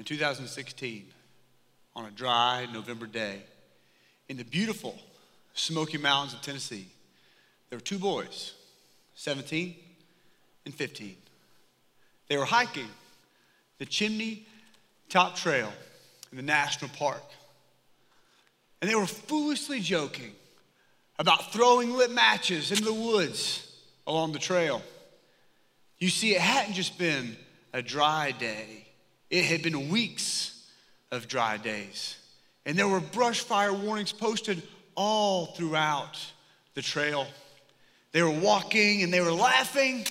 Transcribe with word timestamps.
in 0.00 0.04
2016 0.04 1.04
on 1.94 2.06
a 2.06 2.10
dry 2.10 2.66
November 2.72 3.06
day 3.06 3.42
in 4.30 4.38
the 4.38 4.44
beautiful 4.44 4.98
Smoky 5.52 5.98
Mountains 5.98 6.32
of 6.32 6.40
Tennessee. 6.40 6.86
There 7.68 7.76
were 7.76 7.84
two 7.84 7.98
boys, 7.98 8.54
17 9.16 9.76
and 10.64 10.74
15. 10.74 11.16
They 12.28 12.38
were 12.38 12.46
hiking 12.46 12.88
the 13.76 13.84
Chimney 13.84 14.46
Top 15.10 15.36
Trail 15.36 15.70
in 16.30 16.38
the 16.38 16.44
national 16.44 16.90
park. 16.96 17.22
And 18.80 18.90
they 18.90 18.94
were 18.94 19.04
foolishly 19.04 19.80
joking 19.80 20.32
about 21.18 21.52
throwing 21.52 21.92
lit 21.92 22.10
matches 22.10 22.70
into 22.70 22.84
the 22.84 22.94
woods 22.94 23.70
along 24.06 24.32
the 24.32 24.38
trail. 24.38 24.80
You 25.98 26.08
see, 26.08 26.34
it 26.34 26.40
hadn't 26.40 26.72
just 26.72 26.96
been 26.96 27.36
a 27.74 27.82
dry 27.82 28.30
day, 28.30 28.86
it 29.30 29.44
had 29.44 29.62
been 29.62 29.88
weeks 29.88 30.68
of 31.10 31.28
dry 31.28 31.56
days. 31.56 32.16
And 32.66 32.78
there 32.78 32.88
were 32.88 33.00
brush 33.00 33.40
fire 33.40 33.72
warnings 33.72 34.12
posted 34.12 34.62
all 34.94 35.46
throughout 35.46 36.18
the 36.74 36.82
trail. 36.82 37.26
They 38.12 38.22
were 38.22 38.30
walking 38.30 39.02
and 39.02 39.12
they 39.12 39.20
were 39.20 39.32
laughing, 39.32 40.06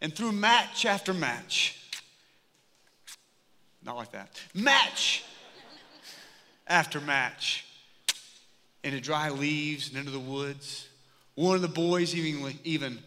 and 0.00 0.14
through 0.14 0.32
match 0.32 0.84
after 0.84 1.12
match, 1.12 1.78
not 3.84 3.96
like 3.96 4.12
that, 4.12 4.38
match 4.54 5.24
after 6.66 7.00
match, 7.00 7.66
into 8.84 9.00
dry 9.00 9.30
leaves 9.30 9.88
and 9.88 9.98
into 9.98 10.10
the 10.10 10.18
woods. 10.18 10.88
One 11.34 11.56
of 11.56 11.62
the 11.62 11.68
boys 11.68 12.14
even, 12.14 12.58
even 12.64 12.98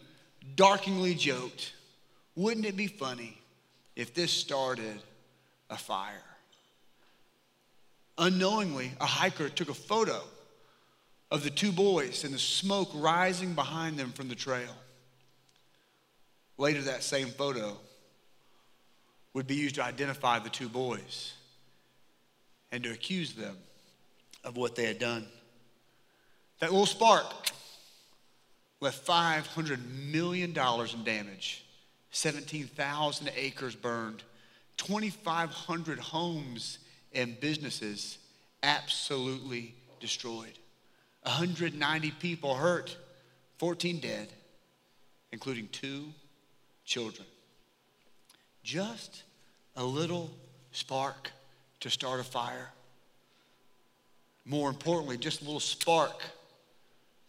darkingly 0.56 1.14
joked, 1.14 1.72
Wouldn't 2.36 2.66
it 2.66 2.76
be 2.76 2.88
funny 2.88 3.38
if 3.96 4.14
this 4.14 4.32
started 4.32 5.00
a 5.74 5.78
fire? 5.78 6.22
Unknowingly, 8.16 8.92
a 9.00 9.06
hiker 9.06 9.48
took 9.48 9.68
a 9.68 9.74
photo 9.74 10.22
of 11.30 11.42
the 11.42 11.50
two 11.50 11.72
boys 11.72 12.24
and 12.24 12.32
the 12.32 12.38
smoke 12.38 12.90
rising 12.94 13.54
behind 13.54 13.98
them 13.98 14.12
from 14.12 14.28
the 14.28 14.34
trail. 14.34 14.74
Later, 16.56 16.82
that 16.82 17.02
same 17.02 17.28
photo 17.28 17.76
would 19.32 19.46
be 19.48 19.56
used 19.56 19.74
to 19.74 19.84
identify 19.84 20.38
the 20.38 20.48
two 20.48 20.68
boys 20.68 21.34
and 22.70 22.84
to 22.84 22.92
accuse 22.92 23.32
them 23.32 23.56
of 24.44 24.56
what 24.56 24.76
they 24.76 24.84
had 24.84 24.98
done. 24.98 25.26
That 26.60 26.70
little 26.70 26.86
spark 26.86 27.26
left 28.80 29.04
$500 29.04 29.78
million 30.12 30.50
in 30.50 31.04
damage, 31.04 31.64
17,000 32.10 33.30
acres 33.34 33.74
burned, 33.74 34.22
2,500 34.76 35.98
homes 35.98 36.78
and 37.12 37.38
businesses 37.40 38.18
absolutely 38.62 39.74
destroyed. 40.00 40.58
190 41.22 42.10
people 42.12 42.54
hurt, 42.54 42.96
14 43.58 43.98
dead, 44.00 44.28
including 45.32 45.68
two 45.68 46.06
children. 46.84 47.26
Just 48.62 49.22
a 49.76 49.84
little 49.84 50.30
spark 50.72 51.30
to 51.80 51.90
start 51.90 52.20
a 52.20 52.24
fire. 52.24 52.70
More 54.44 54.68
importantly, 54.68 55.16
just 55.16 55.40
a 55.40 55.44
little 55.44 55.60
spark 55.60 56.22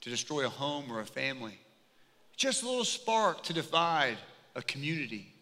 to 0.02 0.10
destroy 0.10 0.46
a 0.46 0.50
home 0.50 0.92
or 0.92 1.00
a 1.00 1.06
family. 1.06 1.58
Just 2.36 2.64
a 2.64 2.66
little 2.66 2.86
spark 2.86 3.44
to 3.44 3.54
divide 3.54 4.18
a 4.56 4.62
community, 4.62 5.34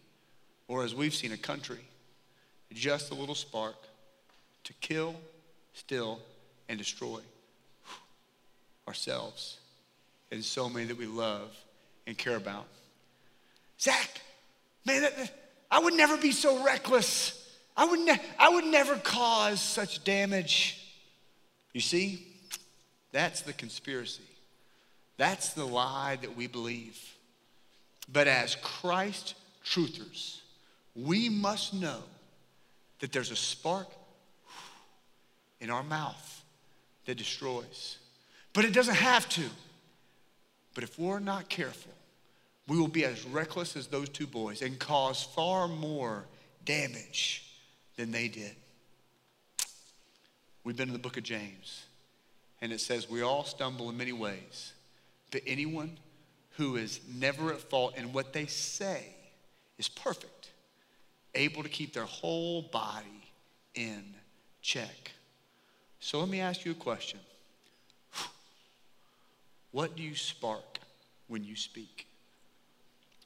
or 0.68 0.84
as 0.84 0.94
we've 0.94 1.14
seen, 1.14 1.32
a 1.32 1.38
country. 1.38 1.80
Just 2.74 3.12
a 3.12 3.16
little 3.16 3.36
spark 3.36 3.76
to 4.64 4.74
kill, 4.74 5.16
steal, 5.74 6.20
and 6.70 6.78
destroy 6.78 7.20
ourselves 8.88 9.58
and 10.32 10.44
so 10.44 10.68
many 10.70 10.86
that 10.86 10.98
we 10.98 11.06
love 11.06 11.56
and 12.08 12.18
care 12.18 12.36
about. 12.36 12.66
Zach, 13.80 14.22
man, 14.86 15.04
that, 15.04 15.34
I 15.70 15.80
would 15.80 15.94
never 15.94 16.18
be 16.18 16.32
so 16.32 16.64
reckless. 16.64 17.40
I 17.76 17.86
would, 17.86 18.00
ne- 18.00 18.22
I 18.40 18.50
would 18.50 18.66
never 18.66 18.96
cause 18.96 19.62
such 19.62 20.04
damage. 20.04 20.80
You 21.74 21.82
see, 21.82 22.28
that's 23.12 23.42
the 23.42 23.54
conspiracy. 23.54 24.24
That's 25.18 25.54
the 25.54 25.66
lie 25.66 26.18
that 26.22 26.36
we 26.36 26.48
believe. 26.48 27.00
But 28.12 28.28
as 28.28 28.56
Christ 28.56 29.36
truthers, 29.66 30.40
we 30.96 31.30
must 31.30 31.74
know 31.74 32.02
that 33.04 33.12
there's 33.12 33.32
a 33.32 33.36
spark 33.36 33.90
in 35.60 35.70
our 35.70 35.84
mouth 35.84 36.46
that 37.04 37.18
destroys. 37.18 37.98
But 38.54 38.64
it 38.64 38.72
doesn't 38.72 38.96
have 38.96 39.28
to. 39.28 39.44
But 40.74 40.86
if 40.86 40.98
we're 40.98 41.20
not 41.20 41.50
careful, 41.50 41.92
we 42.66 42.80
will 42.80 42.88
be 42.88 43.04
as 43.04 43.26
reckless 43.26 43.76
as 43.76 43.88
those 43.88 44.08
two 44.08 44.26
boys 44.26 44.62
and 44.62 44.80
cause 44.80 45.22
far 45.22 45.68
more 45.68 46.24
damage 46.64 47.44
than 47.98 48.12
they 48.12 48.30
did. 48.30 48.56
We've 50.64 50.78
been 50.78 50.88
in 50.88 50.94
the 50.94 50.98
book 50.98 51.18
of 51.18 51.24
James, 51.24 51.84
and 52.62 52.72
it 52.72 52.80
says, 52.80 53.10
We 53.10 53.22
all 53.22 53.44
stumble 53.44 53.90
in 53.90 53.98
many 53.98 54.14
ways, 54.14 54.72
but 55.30 55.42
anyone 55.46 55.98
who 56.52 56.78
is 56.78 57.02
never 57.14 57.52
at 57.52 57.60
fault 57.60 57.98
in 57.98 58.14
what 58.14 58.32
they 58.32 58.46
say 58.46 59.08
is 59.78 59.90
perfect, 59.90 60.32
able 61.36 61.64
to 61.64 61.70
keep 61.70 61.94
their 61.94 62.06
whole 62.06 62.62
body 62.62 63.32
in 63.76 64.04
check. 64.62 65.12
So 66.00 66.20
let 66.20 66.30
me 66.30 66.40
ask 66.42 66.66
you 66.66 66.72
a 66.72 66.76
question 66.76 67.20
What 69.72 69.96
do 69.96 70.04
you 70.04 70.16
spark 70.16 70.80
when 71.28 71.44
you 71.44 71.56
speak? 71.56 72.08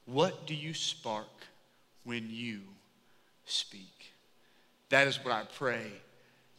What 0.05 0.47
do 0.47 0.55
you 0.55 0.73
spark 0.73 1.27
when 2.03 2.27
you 2.29 2.61
speak? 3.45 4.13
That 4.89 5.07
is 5.07 5.23
what 5.23 5.33
I 5.33 5.43
pray 5.43 5.91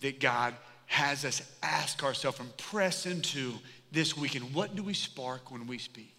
that 0.00 0.20
God 0.20 0.54
has 0.86 1.24
us 1.24 1.42
ask 1.62 2.02
ourselves 2.02 2.40
and 2.40 2.54
press 2.56 3.06
into 3.06 3.54
this 3.92 4.16
weekend. 4.16 4.54
What 4.54 4.74
do 4.74 4.82
we 4.82 4.94
spark 4.94 5.50
when 5.50 5.66
we 5.66 5.78
speak? 5.78 6.17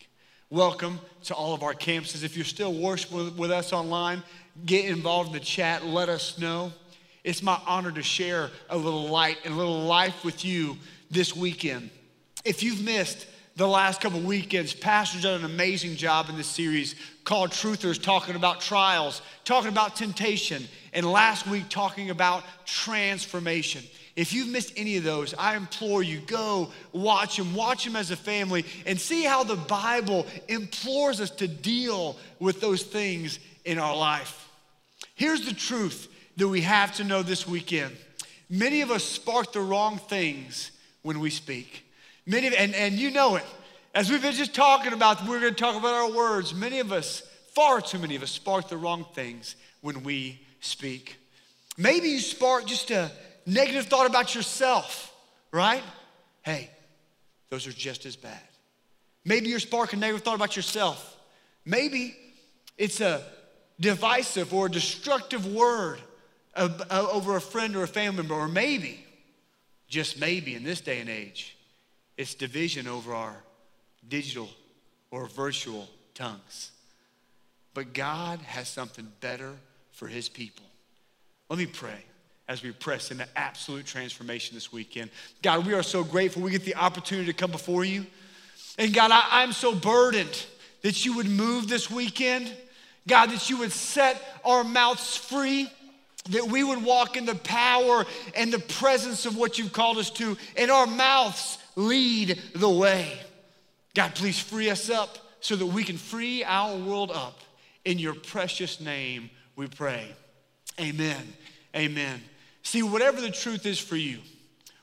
Welcome 0.52 1.00
to 1.26 1.36
all 1.36 1.54
of 1.54 1.62
our 1.62 1.76
campuses. 1.76 2.24
If 2.24 2.36
you're 2.36 2.44
still 2.44 2.74
worshiping 2.74 3.38
with 3.38 3.52
us 3.52 3.72
online, 3.72 4.24
get 4.66 4.86
involved 4.86 5.28
in 5.28 5.34
the 5.34 5.40
chat. 5.40 5.86
Let 5.86 6.10
us 6.10 6.40
know. 6.40 6.72
It's 7.24 7.44
my 7.44 7.62
honor 7.68 7.92
to 7.92 8.02
share 8.02 8.50
a 8.68 8.76
little 8.76 9.10
light 9.10 9.38
and 9.46 9.54
a 9.54 9.58
little 9.58 9.84
life 9.84 10.26
with 10.26 10.44
you 10.44 10.76
this 11.12 11.36
weekend. 11.36 11.92
If 12.44 12.64
you've 12.64 12.84
missed 12.84 13.28
the 13.58 13.68
last 13.68 14.02
couple 14.02 14.22
weekends, 14.22 14.74
Pastor's 14.74 15.22
done 15.22 15.42
an 15.42 15.46
amazing 15.46 15.96
job 15.96 16.30
in 16.30 16.38
this 16.38 16.48
series 16.48 16.96
called 17.26 17.52
Truthers, 17.52 18.02
talking 18.02 18.36
about 18.36 18.60
trials, 18.60 19.22
talking 19.46 19.70
about 19.70 19.96
temptation, 19.96 20.64
and 20.94 21.06
last 21.06 21.46
week 21.46 21.66
talking 21.70 22.10
about 22.10 22.44
transformation. 22.66 23.84
If 24.20 24.34
you've 24.34 24.50
missed 24.50 24.74
any 24.76 24.98
of 24.98 25.06
those, 25.06 25.34
I 25.34 25.56
implore 25.56 26.04
you, 26.04 26.20
go 26.20 26.72
watch 26.92 27.38
them, 27.38 27.56
watch 27.56 27.86
them 27.86 27.96
as 27.96 28.12
a 28.12 28.18
family, 28.18 28.66
and 28.86 29.00
see 29.00 29.24
how 29.24 29.46
the 29.46 29.56
Bible 29.56 30.28
implores 30.50 31.22
us 31.22 31.30
to 31.38 31.48
deal 31.48 32.18
with 32.38 32.60
those 32.60 32.84
things 32.84 33.40
in 33.64 33.80
our 33.80 33.96
life. 33.96 34.50
Here's 35.16 35.46
the 35.46 35.54
truth 35.54 36.10
that 36.36 36.50
we 36.50 36.60
have 36.60 36.94
to 36.98 37.06
know 37.06 37.24
this 37.24 37.48
weekend 37.48 37.96
many 38.50 38.82
of 38.82 38.92
us 38.92 39.06
spark 39.06 39.54
the 39.54 39.62
wrong 39.62 39.98
things 39.98 40.72
when 41.02 41.22
we 41.22 41.30
speak. 41.30 41.86
Many 42.26 42.48
of, 42.48 42.54
and, 42.56 42.76
and 42.76 42.96
you 42.96 43.12
know 43.12 43.38
it. 43.38 43.46
As 43.96 44.12
we've 44.12 44.22
been 44.22 44.34
just 44.34 44.54
talking 44.54 44.92
about, 44.92 45.26
we're 45.30 45.40
going 45.40 45.56
to 45.56 45.58
talk 45.58 45.78
about 45.78 45.94
our 45.94 46.12
words. 46.12 46.54
Many 46.54 46.80
of 46.80 46.92
us, 46.92 47.22
far 47.54 47.80
too 47.80 48.00
many 48.00 48.18
of 48.18 48.24
us, 48.24 48.32
spark 48.32 48.68
the 48.68 48.76
wrong 48.76 49.06
things 49.14 49.56
when 49.80 50.04
we 50.04 50.42
speak. 50.60 51.16
Maybe 51.78 52.10
you 52.10 52.20
spark 52.20 52.66
just 52.66 52.92
a 52.92 53.10
negative 53.50 53.88
thought 53.88 54.06
about 54.06 54.36
yourself, 54.36 55.14
right? 55.52 55.84
Hey, 56.44 56.70
those 57.50 57.68
are 57.68 57.72
just 57.72 58.06
as 58.06 58.16
bad. 58.16 58.40
Maybe 59.26 59.50
you're 59.50 59.60
sparking 59.60 60.00
negative 60.00 60.24
thought 60.24 60.36
about 60.36 60.56
yourself. 60.56 61.18
Maybe 61.66 62.16
it's 62.78 63.02
a 63.02 63.24
divisive 63.80 64.54
or 64.54 64.68
a 64.68 64.72
destructive 64.72 65.46
word 65.46 66.00
over 66.56 67.36
a 67.36 67.42
friend 67.42 67.76
or 67.76 67.84
a 67.84 67.88
family 67.88 68.18
member, 68.18 68.34
or 68.34 68.48
maybe, 68.48 69.06
just 69.88 70.20
maybe 70.20 70.56
in 70.56 70.64
this 70.64 70.82
day 70.82 71.00
and 71.00 71.10
age, 71.10 71.56
it's 72.18 72.34
division 72.34 72.88
over 72.88 73.14
our 73.14 73.36
digital 74.08 74.50
or 75.12 75.28
virtual 75.28 75.88
tongues. 76.14 76.72
But 77.74 77.94
God 77.94 78.40
has 78.42 78.68
something 78.68 79.10
better 79.22 79.54
for 79.92 80.08
his 80.08 80.28
people. 80.28 80.66
Let 81.50 81.60
me 81.60 81.66
pray 81.66 82.04
as 82.50 82.64
we 82.64 82.72
press 82.72 83.12
into 83.12 83.26
absolute 83.38 83.86
transformation 83.86 84.56
this 84.56 84.74
weekend. 84.74 85.12
God, 85.42 85.66
we 85.66 85.74
are 85.74 85.84
so 85.84 86.04
grateful 86.04 86.42
we 86.42 86.52
get 86.52 86.66
the 86.66 86.76
opportunity 86.76 87.28
to 87.28 87.34
come 87.34 87.52
before 87.52 87.86
you. 87.86 88.06
And 88.78 88.94
God, 88.94 89.12
I, 89.12 89.44
am 89.44 89.54
so 89.54 89.74
burdened 89.74 90.46
that 90.82 91.06
you 91.06 91.16
would 91.16 91.30
move 91.30 91.70
this 91.70 91.92
weekend. 91.92 92.52
God, 93.08 93.30
that 93.30 93.50
you 93.50 93.60
would 93.60 93.72
set 93.72 94.22
our 94.44 94.64
mouths 94.64 95.16
free 95.16 95.70
that 96.32 96.48
we 96.48 96.64
would 96.64 96.84
walk 96.84 97.18
in 97.18 97.26
the 97.26 97.34
power 97.34 98.06
and 98.36 98.52
the 98.52 98.60
presence 98.60 99.26
of 99.26 99.36
what 99.36 99.58
you've 99.58 99.74
called 99.74 99.98
us 99.98 100.12
to, 100.12 100.38
and 100.58 100.70
our 100.70 100.86
mouths 100.86 101.58
lead 101.76 102.40
the 102.54 102.70
way. 102.70 103.18
God, 103.96 104.14
please 104.16 104.38
free 104.38 104.70
us 104.70 104.90
up 104.90 105.18
so 105.40 105.56
that 105.56 105.66
we 105.66 105.84
can 105.84 105.98
free 105.98 106.44
our 106.44 106.76
world 106.78 107.12
up. 107.12 107.40
In 107.86 107.98
your 107.98 108.14
precious 108.14 108.80
name, 108.80 109.30
we 109.56 109.68
pray. 109.68 110.14
Amen. 110.80 111.34
Amen. 111.76 112.22
See, 112.64 112.84
whatever 112.84 113.22
the 113.22 113.32
truth 113.32 113.66
is 113.66 113.80
for 113.80 113.96
you, 113.96 114.20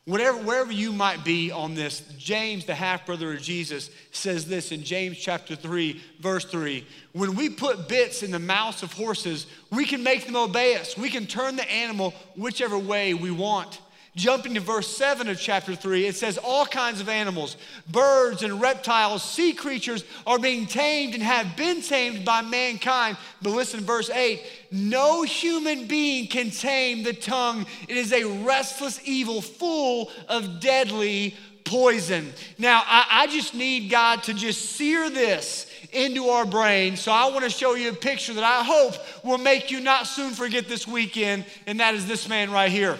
Whatever, 0.06 0.38
wherever 0.38 0.70
you 0.70 0.92
might 0.92 1.24
be 1.24 1.50
on 1.50 1.74
this, 1.74 2.00
James, 2.16 2.64
the 2.64 2.76
half 2.76 3.04
brother 3.06 3.32
of 3.32 3.42
Jesus, 3.42 3.90
says 4.12 4.46
this 4.46 4.70
in 4.70 4.84
James 4.84 5.18
chapter 5.18 5.56
3, 5.56 6.00
verse 6.20 6.44
3. 6.44 6.86
When 7.10 7.34
we 7.34 7.48
put 7.48 7.88
bits 7.88 8.22
in 8.22 8.30
the 8.30 8.38
mouths 8.38 8.84
of 8.84 8.92
horses, 8.92 9.48
we 9.72 9.84
can 9.84 10.04
make 10.04 10.24
them 10.24 10.36
obey 10.36 10.76
us. 10.76 10.96
We 10.96 11.10
can 11.10 11.26
turn 11.26 11.56
the 11.56 11.68
animal 11.68 12.14
whichever 12.36 12.78
way 12.78 13.14
we 13.14 13.32
want. 13.32 13.80
Jumping 14.16 14.54
to 14.54 14.60
verse 14.60 14.88
7 14.88 15.28
of 15.28 15.38
chapter 15.38 15.74
3, 15.74 16.06
it 16.06 16.16
says, 16.16 16.38
All 16.38 16.64
kinds 16.64 17.02
of 17.02 17.08
animals, 17.10 17.58
birds 17.90 18.42
and 18.42 18.62
reptiles, 18.62 19.22
sea 19.22 19.52
creatures 19.52 20.04
are 20.26 20.38
being 20.38 20.66
tamed 20.66 21.12
and 21.12 21.22
have 21.22 21.54
been 21.54 21.82
tamed 21.82 22.24
by 22.24 22.40
mankind. 22.40 23.18
But 23.42 23.50
listen, 23.50 23.80
verse 23.80 24.08
8 24.08 24.42
no 24.72 25.22
human 25.22 25.86
being 25.86 26.26
can 26.28 26.50
tame 26.50 27.02
the 27.02 27.12
tongue. 27.12 27.66
It 27.88 27.96
is 27.96 28.12
a 28.12 28.24
restless 28.24 29.00
evil 29.04 29.40
full 29.42 30.10
of 30.28 30.60
deadly 30.60 31.34
poison. 31.64 32.32
Now, 32.58 32.82
I, 32.86 33.06
I 33.10 33.26
just 33.26 33.54
need 33.54 33.90
God 33.90 34.22
to 34.24 34.34
just 34.34 34.76
sear 34.76 35.10
this 35.10 35.70
into 35.92 36.28
our 36.28 36.46
brain. 36.46 36.96
So 36.96 37.12
I 37.12 37.28
want 37.28 37.44
to 37.44 37.50
show 37.50 37.74
you 37.74 37.90
a 37.90 37.94
picture 37.94 38.34
that 38.34 38.44
I 38.44 38.64
hope 38.64 38.94
will 39.24 39.38
make 39.38 39.70
you 39.70 39.80
not 39.80 40.06
soon 40.06 40.32
forget 40.32 40.68
this 40.68 40.86
weekend, 40.86 41.44
and 41.66 41.80
that 41.80 41.94
is 41.94 42.06
this 42.06 42.28
man 42.28 42.50
right 42.50 42.70
here. 42.70 42.98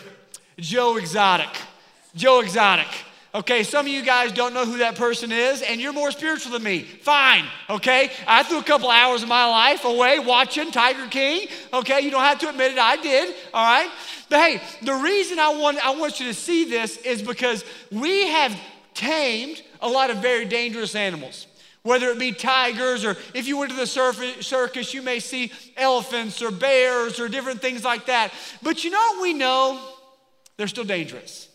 Joe 0.59 0.97
Exotic. 0.97 1.51
Joe 2.15 2.41
Exotic. 2.41 2.89
Okay, 3.35 3.65
some 3.65 3.85
of 3.85 3.93
you 3.93 4.03
guys 4.03 4.33
don't 4.33 4.55
know 4.55 4.65
who 4.65 4.79
that 4.79 4.95
person 4.95 5.31
is, 5.31 5.61
and 5.61 5.79
you're 5.79 5.93
more 5.93 6.11
spiritual 6.11 6.53
than 6.53 6.63
me. 6.63 6.81
Fine, 6.81 7.45
okay? 7.69 8.11
I 8.27 8.43
threw 8.43 8.59
a 8.59 8.63
couple 8.63 8.89
hours 8.89 9.23
of 9.23 9.29
my 9.29 9.45
life 9.45 9.85
away 9.85 10.19
watching 10.19 10.71
Tiger 10.71 11.07
King. 11.09 11.47
Okay, 11.75 12.01
you 12.01 12.11
don't 12.11 12.23
have 12.23 12.39
to 12.39 12.49
admit 12.49 12.73
it, 12.73 12.79
I 12.79 12.97
did, 12.97 13.35
all 13.53 13.67
right? 13.67 13.91
But 14.31 14.41
hey, 14.41 14.63
the 14.81 14.95
reason 14.95 15.39
I 15.39 15.55
want, 15.55 15.85
I 15.85 15.95
want 15.95 16.19
you 16.19 16.29
to 16.29 16.35
see 16.35 16.65
this 16.65 16.97
is 16.99 17.21
because 17.21 17.63
we 17.93 18.29
have 18.29 18.59
tamed 18.95 19.63
a 19.83 19.89
lot 19.89 20.09
of 20.09 20.19
very 20.19 20.47
dangerous 20.47 20.95
animals 20.95 21.47
whether 21.83 22.09
it 22.09 22.19
be 22.19 22.33
tigers 22.33 23.05
or 23.05 23.17
if 23.33 23.47
you 23.47 23.57
went 23.57 23.71
to 23.71 23.77
the 23.77 23.87
circus, 23.87 24.93
you 24.93 25.03
may 25.03 25.21
see 25.21 25.53
elephants 25.77 26.43
or 26.43 26.51
bears 26.51 27.21
or 27.21 27.29
different 27.29 27.63
things 27.63 27.85
like 27.85 28.07
that. 28.07 28.33
But 28.61 28.83
you 28.83 28.91
know 28.91 28.99
what 28.99 29.23
we 29.23 29.33
know? 29.33 29.81
They're 30.57 30.69
still 30.69 30.85
dangerous. 30.85 31.49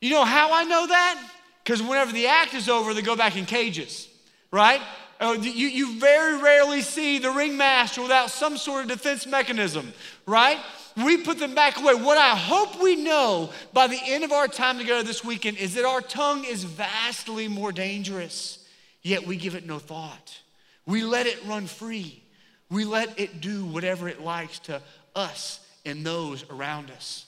You 0.00 0.10
know 0.10 0.24
how 0.24 0.52
I 0.52 0.64
know 0.64 0.86
that? 0.86 1.30
Because 1.62 1.82
whenever 1.82 2.12
the 2.12 2.28
act 2.28 2.54
is 2.54 2.68
over, 2.68 2.94
they 2.94 3.02
go 3.02 3.16
back 3.16 3.36
in 3.36 3.44
cages, 3.44 4.08
right? 4.50 4.80
Oh, 5.20 5.32
you, 5.32 5.50
you 5.50 5.98
very 5.98 6.40
rarely 6.40 6.80
see 6.80 7.18
the 7.18 7.30
ringmaster 7.30 8.00
without 8.00 8.30
some 8.30 8.56
sort 8.56 8.84
of 8.84 8.88
defense 8.88 9.26
mechanism, 9.26 9.92
right? 10.26 10.58
We 10.96 11.18
put 11.18 11.38
them 11.38 11.54
back 11.54 11.78
away. 11.78 11.94
What 11.94 12.18
I 12.18 12.36
hope 12.36 12.80
we 12.80 12.96
know 12.96 13.50
by 13.72 13.88
the 13.88 14.00
end 14.02 14.24
of 14.24 14.32
our 14.32 14.48
time 14.48 14.78
together 14.78 15.02
this 15.02 15.24
weekend 15.24 15.58
is 15.58 15.74
that 15.74 15.84
our 15.84 16.00
tongue 16.00 16.44
is 16.44 16.64
vastly 16.64 17.48
more 17.48 17.72
dangerous, 17.72 18.64
yet 19.02 19.26
we 19.26 19.36
give 19.36 19.54
it 19.54 19.66
no 19.66 19.78
thought. 19.78 20.40
We 20.86 21.02
let 21.02 21.26
it 21.26 21.44
run 21.46 21.66
free. 21.66 22.22
We 22.70 22.84
let 22.84 23.18
it 23.18 23.40
do 23.40 23.64
whatever 23.64 24.08
it 24.08 24.22
likes 24.22 24.58
to 24.60 24.80
us 25.14 25.60
and 25.84 26.04
those 26.04 26.44
around 26.50 26.90
us. 26.90 27.26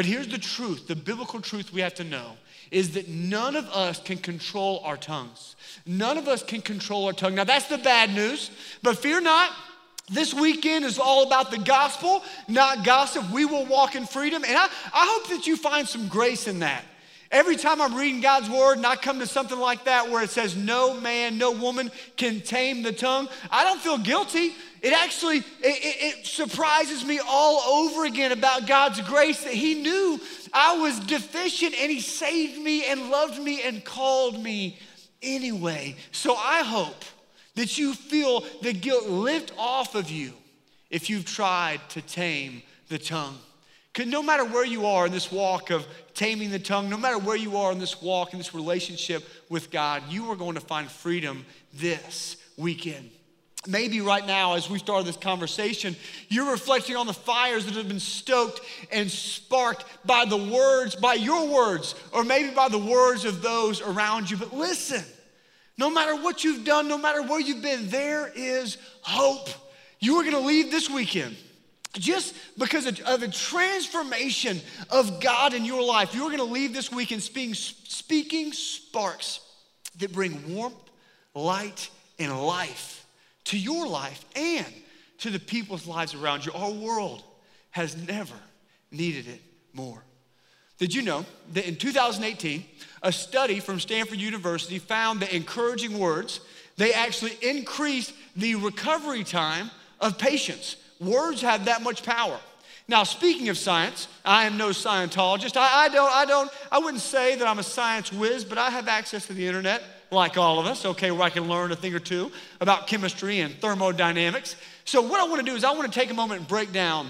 But 0.00 0.06
here's 0.06 0.28
the 0.28 0.38
truth 0.38 0.86
the 0.86 0.96
biblical 0.96 1.42
truth 1.42 1.74
we 1.74 1.82
have 1.82 1.92
to 1.96 2.04
know 2.04 2.38
is 2.70 2.94
that 2.94 3.06
none 3.08 3.54
of 3.54 3.66
us 3.66 4.00
can 4.00 4.16
control 4.16 4.80
our 4.82 4.96
tongues. 4.96 5.56
None 5.84 6.16
of 6.16 6.26
us 6.26 6.42
can 6.42 6.62
control 6.62 7.04
our 7.04 7.12
tongue. 7.12 7.34
Now, 7.34 7.44
that's 7.44 7.66
the 7.66 7.76
bad 7.76 8.14
news, 8.14 8.50
but 8.82 8.96
fear 8.96 9.20
not. 9.20 9.50
This 10.08 10.32
weekend 10.32 10.86
is 10.86 10.98
all 10.98 11.26
about 11.26 11.50
the 11.50 11.58
gospel, 11.58 12.22
not 12.48 12.82
gossip. 12.82 13.30
We 13.30 13.44
will 13.44 13.66
walk 13.66 13.94
in 13.94 14.06
freedom. 14.06 14.42
And 14.42 14.56
I, 14.56 14.64
I 14.64 15.18
hope 15.18 15.28
that 15.36 15.46
you 15.46 15.54
find 15.54 15.86
some 15.86 16.08
grace 16.08 16.48
in 16.48 16.60
that. 16.60 16.82
Every 17.30 17.56
time 17.56 17.82
I'm 17.82 17.94
reading 17.94 18.22
God's 18.22 18.48
word 18.48 18.78
and 18.78 18.86
I 18.86 18.96
come 18.96 19.18
to 19.18 19.26
something 19.26 19.58
like 19.58 19.84
that 19.84 20.10
where 20.10 20.24
it 20.24 20.30
says, 20.30 20.56
No 20.56 20.98
man, 20.98 21.36
no 21.36 21.52
woman 21.52 21.90
can 22.16 22.40
tame 22.40 22.82
the 22.82 22.92
tongue, 22.92 23.28
I 23.50 23.64
don't 23.64 23.80
feel 23.82 23.98
guilty 23.98 24.54
it 24.82 24.92
actually 24.92 25.38
it, 25.38 25.44
it, 25.62 26.26
surprises 26.26 27.04
me 27.04 27.20
all 27.26 27.84
over 27.84 28.04
again 28.04 28.32
about 28.32 28.66
God's 28.66 29.00
grace 29.02 29.44
that 29.44 29.52
He 29.52 29.74
knew 29.74 30.18
I 30.52 30.78
was 30.78 30.98
deficient 31.00 31.74
and 31.74 31.90
He 31.90 32.00
saved 32.00 32.58
me 32.58 32.86
and 32.86 33.10
loved 33.10 33.40
me 33.40 33.62
and 33.62 33.84
called 33.84 34.42
me 34.42 34.78
anyway. 35.22 35.96
So 36.12 36.34
I 36.34 36.62
hope 36.62 37.04
that 37.54 37.76
you 37.76 37.94
feel 37.94 38.44
the 38.62 38.72
guilt 38.72 39.08
lift 39.08 39.52
off 39.58 39.94
of 39.94 40.10
you 40.10 40.32
if 40.88 41.10
you've 41.10 41.26
tried 41.26 41.80
to 41.90 42.02
tame 42.02 42.62
the 42.88 42.98
tongue. 42.98 43.38
Because 43.92 44.10
no 44.10 44.22
matter 44.22 44.44
where 44.44 44.64
you 44.64 44.86
are 44.86 45.06
in 45.06 45.12
this 45.12 45.32
walk 45.32 45.70
of 45.70 45.86
taming 46.14 46.50
the 46.50 46.58
tongue, 46.58 46.88
no 46.88 46.96
matter 46.96 47.18
where 47.18 47.36
you 47.36 47.56
are 47.56 47.72
in 47.72 47.78
this 47.78 48.00
walk, 48.00 48.32
in 48.32 48.38
this 48.38 48.54
relationship 48.54 49.28
with 49.48 49.70
God, 49.70 50.02
you 50.08 50.30
are 50.30 50.36
going 50.36 50.54
to 50.54 50.60
find 50.60 50.88
freedom 50.90 51.44
this 51.74 52.36
weekend. 52.56 53.10
Maybe 53.66 54.00
right 54.00 54.26
now, 54.26 54.54
as 54.54 54.70
we 54.70 54.78
start 54.78 55.04
this 55.04 55.18
conversation, 55.18 55.94
you're 56.28 56.50
reflecting 56.50 56.96
on 56.96 57.06
the 57.06 57.12
fires 57.12 57.66
that 57.66 57.74
have 57.74 57.88
been 57.88 58.00
stoked 58.00 58.62
and 58.90 59.10
sparked 59.10 59.84
by 60.06 60.24
the 60.24 60.36
words, 60.36 60.96
by 60.96 61.14
your 61.14 61.46
words, 61.46 61.94
or 62.12 62.24
maybe 62.24 62.54
by 62.54 62.70
the 62.70 62.78
words 62.78 63.26
of 63.26 63.42
those 63.42 63.82
around 63.82 64.30
you. 64.30 64.38
But 64.38 64.54
listen, 64.54 65.04
no 65.76 65.90
matter 65.90 66.16
what 66.16 66.42
you've 66.42 66.64
done, 66.64 66.88
no 66.88 66.96
matter 66.96 67.22
where 67.22 67.38
you've 67.38 67.60
been, 67.60 67.90
there 67.90 68.32
is 68.34 68.78
hope. 69.02 69.50
You 69.98 70.16
are 70.16 70.22
going 70.22 70.34
to 70.34 70.40
leave 70.40 70.70
this 70.70 70.88
weekend 70.88 71.36
just 71.92 72.34
because 72.56 72.86
of 72.86 73.22
a 73.22 73.28
transformation 73.28 74.58
of 74.88 75.20
God 75.20 75.52
in 75.52 75.66
your 75.66 75.82
life. 75.82 76.14
You're 76.14 76.28
going 76.28 76.38
to 76.38 76.44
leave 76.44 76.72
this 76.72 76.90
weekend 76.90 77.22
speaking, 77.22 77.52
speaking 77.54 78.54
sparks 78.54 79.40
that 79.98 80.14
bring 80.14 80.54
warmth, 80.54 80.76
light, 81.34 81.90
and 82.18 82.40
life 82.40 82.99
to 83.44 83.58
your 83.58 83.86
life 83.86 84.24
and 84.36 84.66
to 85.18 85.30
the 85.30 85.38
people's 85.38 85.86
lives 85.86 86.14
around 86.14 86.44
you. 86.44 86.52
Our 86.52 86.70
world 86.70 87.22
has 87.70 87.96
never 87.96 88.34
needed 88.90 89.28
it 89.28 89.40
more. 89.72 90.02
Did 90.78 90.94
you 90.94 91.02
know 91.02 91.26
that 91.52 91.68
in 91.68 91.76
2018, 91.76 92.64
a 93.02 93.12
study 93.12 93.60
from 93.60 93.78
Stanford 93.80 94.18
University 94.18 94.78
found 94.78 95.20
that 95.20 95.32
encouraging 95.32 95.98
words, 95.98 96.40
they 96.76 96.92
actually 96.92 97.32
increased 97.42 98.14
the 98.34 98.54
recovery 98.54 99.24
time 99.24 99.70
of 100.00 100.18
patients. 100.18 100.76
Words 100.98 101.42
have 101.42 101.66
that 101.66 101.82
much 101.82 102.02
power. 102.02 102.40
Now, 102.88 103.04
speaking 103.04 103.50
of 103.50 103.58
science, 103.58 104.08
I 104.24 104.46
am 104.46 104.56
no 104.56 104.70
Scientologist. 104.70 105.56
I, 105.56 105.84
I, 105.84 105.88
don't, 105.90 106.12
I 106.12 106.24
don't, 106.24 106.50
I 106.72 106.78
wouldn't 106.78 107.02
say 107.02 107.36
that 107.36 107.46
I'm 107.46 107.58
a 107.58 107.62
science 107.62 108.12
whiz, 108.12 108.44
but 108.44 108.58
I 108.58 108.70
have 108.70 108.88
access 108.88 109.26
to 109.26 109.32
the 109.32 109.46
internet 109.46 109.82
like 110.10 110.36
all 110.36 110.58
of 110.58 110.66
us, 110.66 110.84
okay, 110.84 111.10
where 111.10 111.22
I 111.22 111.30
can 111.30 111.48
learn 111.48 111.72
a 111.72 111.76
thing 111.76 111.94
or 111.94 111.98
two 111.98 112.30
about 112.60 112.86
chemistry 112.86 113.40
and 113.40 113.54
thermodynamics. 113.54 114.56
So, 114.84 115.00
what 115.02 115.20
I 115.20 115.24
want 115.24 115.44
to 115.44 115.50
do 115.50 115.56
is 115.56 115.64
I 115.64 115.72
want 115.72 115.92
to 115.92 115.98
take 115.98 116.10
a 116.10 116.14
moment 116.14 116.40
and 116.40 116.48
break 116.48 116.72
down 116.72 117.08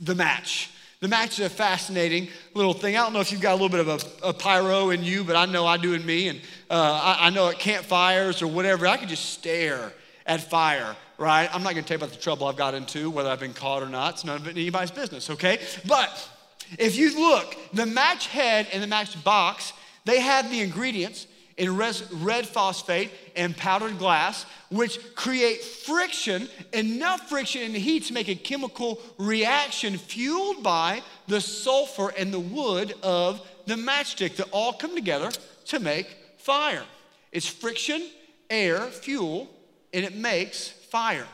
the 0.00 0.14
match. 0.14 0.70
The 1.00 1.08
match 1.08 1.38
is 1.38 1.46
a 1.46 1.50
fascinating 1.50 2.28
little 2.54 2.72
thing. 2.72 2.96
I 2.96 3.02
don't 3.02 3.12
know 3.12 3.20
if 3.20 3.30
you've 3.30 3.40
got 3.40 3.52
a 3.52 3.60
little 3.60 3.68
bit 3.68 3.86
of 3.86 3.88
a, 4.22 4.28
a 4.28 4.32
pyro 4.32 4.90
in 4.90 5.04
you, 5.04 5.24
but 5.24 5.36
I 5.36 5.44
know 5.44 5.66
I 5.66 5.76
do 5.76 5.92
in 5.92 6.06
me. 6.06 6.28
And 6.28 6.40
uh, 6.70 7.16
I, 7.20 7.26
I, 7.26 7.30
know 7.30 7.48
at 7.48 7.58
campfires 7.58 8.40
or 8.40 8.46
whatever, 8.46 8.86
I 8.86 8.96
can 8.96 9.08
just 9.08 9.26
stare 9.26 9.92
at 10.24 10.40
fire, 10.40 10.96
right? 11.18 11.54
I'm 11.54 11.62
not 11.62 11.74
going 11.74 11.84
to 11.84 11.88
tell 11.88 11.98
you 11.98 12.04
about 12.04 12.16
the 12.16 12.22
trouble 12.22 12.46
I've 12.46 12.56
got 12.56 12.72
into, 12.72 13.10
whether 13.10 13.28
I've 13.28 13.40
been 13.40 13.52
caught 13.52 13.82
or 13.82 13.90
not. 13.90 14.14
It's 14.14 14.24
none 14.24 14.36
of 14.36 14.48
anybody's 14.48 14.90
business, 14.90 15.28
okay? 15.28 15.58
But 15.86 16.30
if 16.78 16.96
you 16.96 17.14
look, 17.20 17.54
the 17.74 17.86
match 17.86 18.28
head 18.28 18.66
and 18.72 18.82
the 18.82 18.86
match 18.86 19.22
box, 19.22 19.74
they 20.06 20.20
have 20.20 20.50
the 20.50 20.60
ingredients 20.60 21.26
in 21.56 21.76
red 21.76 22.46
phosphate 22.46 23.10
and 23.34 23.56
powdered 23.56 23.98
glass, 23.98 24.44
which 24.70 25.14
create 25.14 25.62
friction, 25.62 26.48
enough 26.72 27.28
friction 27.28 27.62
and 27.62 27.74
heat 27.74 28.04
to 28.04 28.12
make 28.12 28.28
a 28.28 28.34
chemical 28.34 29.00
reaction 29.18 29.96
fueled 29.96 30.62
by 30.62 31.02
the 31.28 31.40
sulfur 31.40 32.12
and 32.18 32.32
the 32.32 32.40
wood 32.40 32.94
of 33.02 33.46
the 33.66 33.74
matchstick 33.74 34.36
that 34.36 34.48
all 34.50 34.72
come 34.72 34.94
together 34.94 35.30
to 35.66 35.80
make 35.80 36.14
fire. 36.36 36.84
It's 37.32 37.46
friction, 37.46 38.06
air, 38.50 38.80
fuel, 38.86 39.48
and 39.92 40.04
it 40.04 40.14
makes 40.14 40.68
fire. 40.68 41.26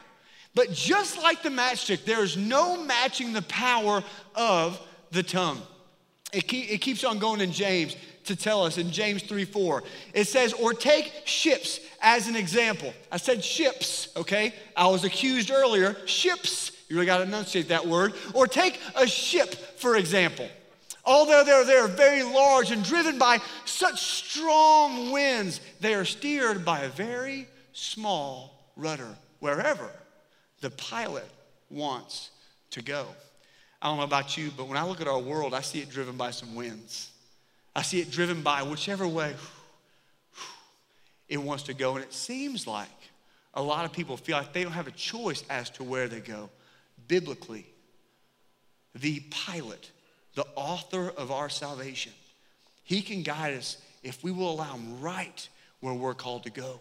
But 0.55 0.73
just 0.73 1.21
like 1.21 1.43
the 1.43 1.49
matchstick, 1.49 2.05
there's 2.05 2.37
no 2.37 2.83
matching 2.85 3.33
the 3.33 3.43
power 3.43 4.05
of 4.35 4.81
the 5.11 5.23
tongue. 5.23 5.61
It, 6.33 6.51
it 6.53 6.81
keeps 6.81 7.05
on 7.05 7.19
going 7.19 7.41
in 7.41 7.53
James 7.53 7.97
to 8.25 8.37
tell 8.37 8.65
us 8.65 8.79
in 8.79 8.91
James 8.91 9.23
3 9.23 9.45
4. 9.45 9.83
It 10.15 10.27
says, 10.27 10.53
or 10.53 10.75
take 10.75 11.13
ships 11.25 11.81
as 12.01 12.29
an 12.29 12.37
example. 12.37 12.93
I 13.11 13.17
said 13.17 13.45
ships, 13.45 14.09
okay? 14.17 14.55
I 14.77 14.87
was 14.89 15.05
accused 15.05 15.51
earlier, 15.51 15.97
ships. 16.07 16.73
You 16.89 16.97
really 16.97 17.07
got 17.07 17.19
to 17.19 17.25
enunciate 17.25 17.69
that 17.69 17.87
word. 17.87 18.15
Or 18.35 18.47
take 18.47 18.81
a 18.95 19.07
ship, 19.07 19.55
for 19.79 19.97
example. 19.97 20.49
Although 21.05 21.43
they're, 21.45 21.65
they're 21.65 21.89
very 21.89 22.23
large 22.23 22.71
and 22.71 22.85
driven 22.85 23.19
by 23.19 23.39
such 23.65 24.01
strong 24.01 25.11
winds, 25.11 25.61
they 25.81 25.95
are 25.95 26.05
steered 26.05 26.65
by 26.65 26.81
a 26.81 26.89
very 26.89 27.49
small 27.73 28.63
rudder 28.77 29.17
wherever 29.41 29.91
the 30.61 30.71
pilot 30.71 31.29
wants 31.71 32.31
to 32.71 32.83
go. 32.83 33.07
I 33.81 33.89
don't 33.89 33.97
know 33.97 34.05
about 34.05 34.37
you, 34.37 34.51
but 34.57 34.69
when 34.69 34.77
I 34.77 34.85
look 34.85 35.01
at 35.01 35.09
our 35.09 35.19
world, 35.19 35.55
I 35.55 35.61
see 35.61 35.81
it 35.81 35.91
driven 35.91 36.17
by 36.17 36.31
some 36.31 36.55
winds. 36.55 37.12
I 37.75 37.83
see 37.83 38.01
it 38.01 38.11
driven 38.11 38.43
by 38.43 38.63
whichever 38.63 39.07
way 39.09 39.35
it 41.29 41.39
wants 41.39 41.65
to 41.65 41.75
go. 41.75 41.97
And 41.97 42.05
it 42.05 42.13
seems 42.13 42.67
like 42.67 42.89
a 43.55 43.63
lot 43.63 43.85
of 43.85 43.93
people 43.93 44.17
feel 44.17 44.37
like 44.37 44.53
they 44.53 44.63
don't 44.63 44.73
have 44.73 44.89
a 44.89 44.93
choice 44.93 45.45
as 45.49 45.71
to 45.71 45.85
where 45.85 46.09
they 46.09 46.21
go. 46.21 46.51
Biblically, 47.09 47.67
the 48.95 49.21
pilot, 49.31 49.91
the 50.35 50.47
author 50.55 51.09
of 51.17 51.31
our 51.31 51.49
salvation, 51.49 52.13
he 52.85 53.01
can 53.01 53.23
guide 53.23 53.55
us 53.55 53.79
if 54.03 54.23
we 54.23 54.31
will 54.31 54.51
allow 54.51 54.75
him 54.75 55.01
right 55.01 55.49
where 55.81 55.95
we're 55.95 56.15
called 56.15 56.45
to 56.45 56.51
go. 56.51 56.81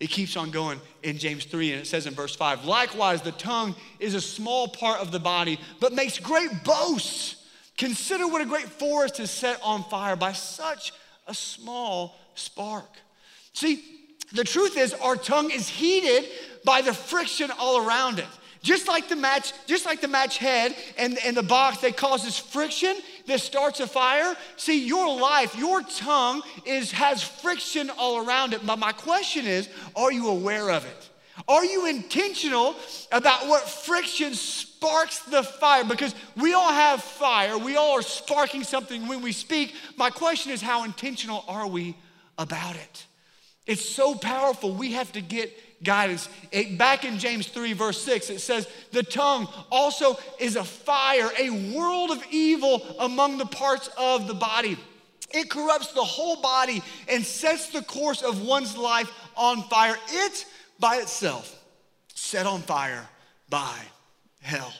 It 0.00 0.10
keeps 0.10 0.36
on 0.36 0.50
going 0.50 0.80
in 1.02 1.18
James 1.18 1.44
3, 1.44 1.72
and 1.72 1.80
it 1.80 1.86
says 1.86 2.06
in 2.06 2.14
verse 2.14 2.36
5 2.36 2.64
Likewise, 2.64 3.22
the 3.22 3.32
tongue 3.32 3.74
is 3.98 4.14
a 4.14 4.20
small 4.20 4.68
part 4.68 5.00
of 5.00 5.10
the 5.10 5.18
body, 5.18 5.58
but 5.80 5.92
makes 5.92 6.18
great 6.18 6.50
boasts. 6.64 7.36
Consider 7.78 8.26
what 8.26 8.42
a 8.42 8.44
great 8.44 8.68
forest 8.68 9.20
is 9.20 9.30
set 9.30 9.60
on 9.62 9.84
fire 9.84 10.16
by 10.16 10.32
such 10.32 10.92
a 11.28 11.34
small 11.34 12.16
spark. 12.34 12.90
See, 13.52 13.82
the 14.32 14.44
truth 14.44 14.76
is, 14.76 14.92
our 14.94 15.16
tongue 15.16 15.50
is 15.50 15.68
heated 15.68 16.28
by 16.64 16.82
the 16.82 16.92
friction 16.92 17.50
all 17.58 17.86
around 17.86 18.18
it. 18.18 18.26
Just 18.62 18.88
like 18.88 19.08
the 19.08 19.16
match, 19.16 19.52
just 19.66 19.86
like 19.86 20.00
the 20.00 20.08
match 20.08 20.38
head 20.38 20.74
and, 20.98 21.16
and 21.24 21.36
the 21.36 21.42
box 21.44 21.78
that 21.78 21.96
causes 21.96 22.36
friction 22.36 22.96
that 23.26 23.40
starts 23.40 23.78
a 23.78 23.86
fire. 23.86 24.36
See, 24.56 24.84
your 24.84 25.18
life, 25.18 25.56
your 25.56 25.80
tongue 25.82 26.42
is 26.66 26.90
has 26.90 27.22
friction 27.22 27.90
all 27.90 28.26
around 28.26 28.54
it. 28.54 28.66
But 28.66 28.80
my 28.80 28.90
question 28.90 29.46
is, 29.46 29.68
are 29.94 30.12
you 30.12 30.28
aware 30.28 30.70
of 30.70 30.84
it? 30.84 31.08
Are 31.48 31.64
you 31.64 31.86
intentional 31.86 32.76
about 33.10 33.48
what 33.48 33.66
friction 33.66 34.34
sparks 34.34 35.20
the 35.20 35.42
fire? 35.42 35.82
Because 35.82 36.14
we 36.36 36.52
all 36.52 36.72
have 36.72 37.02
fire. 37.02 37.56
We 37.56 37.76
all 37.76 37.98
are 37.98 38.02
sparking 38.02 38.64
something 38.64 39.08
when 39.08 39.22
we 39.22 39.32
speak. 39.32 39.74
My 39.96 40.10
question 40.10 40.52
is, 40.52 40.60
how 40.60 40.84
intentional 40.84 41.44
are 41.48 41.66
we 41.66 41.96
about 42.36 42.76
it? 42.76 43.06
It's 43.66 43.84
so 43.84 44.14
powerful. 44.14 44.72
We 44.72 44.92
have 44.92 45.10
to 45.12 45.22
get 45.22 45.82
guidance. 45.82 46.28
It, 46.52 46.76
back 46.76 47.04
in 47.04 47.18
James 47.18 47.48
3, 47.48 47.72
verse 47.72 48.02
6, 48.02 48.30
it 48.30 48.40
says, 48.40 48.68
The 48.92 49.02
tongue 49.02 49.48
also 49.70 50.18
is 50.38 50.56
a 50.56 50.64
fire, 50.64 51.30
a 51.38 51.50
world 51.74 52.10
of 52.10 52.22
evil 52.30 52.82
among 52.98 53.38
the 53.38 53.46
parts 53.46 53.88
of 53.96 54.26
the 54.26 54.34
body. 54.34 54.78
It 55.30 55.50
corrupts 55.50 55.92
the 55.92 56.04
whole 56.04 56.40
body 56.40 56.82
and 57.08 57.24
sets 57.24 57.68
the 57.68 57.82
course 57.82 58.22
of 58.22 58.42
one's 58.42 58.76
life 58.76 59.10
on 59.36 59.62
fire. 59.64 59.96
It 60.08 60.46
by 60.78 60.96
itself 60.96 61.54
set 62.14 62.46
on 62.46 62.62
fire 62.62 63.06
by 63.48 63.76
hell. 64.40 64.72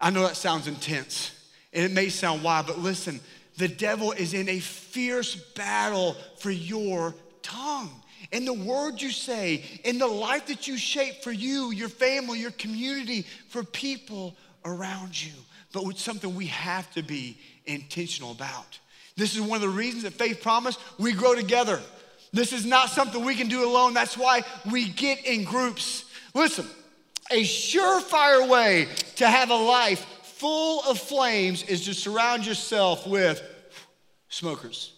I 0.00 0.10
know 0.10 0.22
that 0.22 0.36
sounds 0.36 0.66
intense 0.66 1.32
and 1.72 1.84
it 1.84 1.92
may 1.92 2.08
sound 2.08 2.42
wild, 2.42 2.66
but 2.66 2.78
listen, 2.78 3.20
the 3.56 3.68
devil 3.68 4.12
is 4.12 4.34
in 4.34 4.48
a 4.48 4.58
fierce 4.58 5.36
battle 5.36 6.16
for 6.38 6.50
your 6.50 7.14
tongue 7.42 7.90
and 8.32 8.46
the 8.46 8.52
words 8.52 9.02
you 9.02 9.10
say, 9.10 9.64
and 9.84 10.00
the 10.00 10.06
life 10.06 10.46
that 10.46 10.68
you 10.68 10.76
shape 10.76 11.22
for 11.22 11.32
you, 11.32 11.72
your 11.72 11.88
family, 11.88 12.38
your 12.38 12.52
community, 12.52 13.26
for 13.48 13.64
people 13.64 14.36
around 14.64 15.20
you. 15.20 15.32
But 15.72 15.84
it's 15.84 16.02
something 16.02 16.34
we 16.34 16.46
have 16.46 16.90
to 16.94 17.02
be 17.02 17.38
intentional 17.66 18.32
about. 18.32 18.78
This 19.16 19.34
is 19.34 19.40
one 19.40 19.56
of 19.56 19.62
the 19.62 19.68
reasons 19.68 20.04
that 20.04 20.12
Faith 20.12 20.42
Promise, 20.42 20.78
we 20.98 21.12
grow 21.12 21.34
together. 21.34 21.80
This 22.32 22.52
is 22.52 22.64
not 22.64 22.90
something 22.90 23.24
we 23.24 23.34
can 23.34 23.48
do 23.48 23.64
alone. 23.64 23.94
That's 23.94 24.16
why 24.16 24.42
we 24.70 24.88
get 24.88 25.24
in 25.24 25.44
groups. 25.44 26.04
Listen, 26.34 26.66
a 27.30 27.42
surefire 27.42 28.48
way 28.48 28.88
to 29.16 29.26
have 29.26 29.50
a 29.50 29.56
life 29.56 30.04
full 30.22 30.82
of 30.88 30.98
flames 30.98 31.62
is 31.64 31.84
to 31.84 31.94
surround 31.94 32.46
yourself 32.46 33.06
with 33.06 33.42
smokers. 34.28 34.92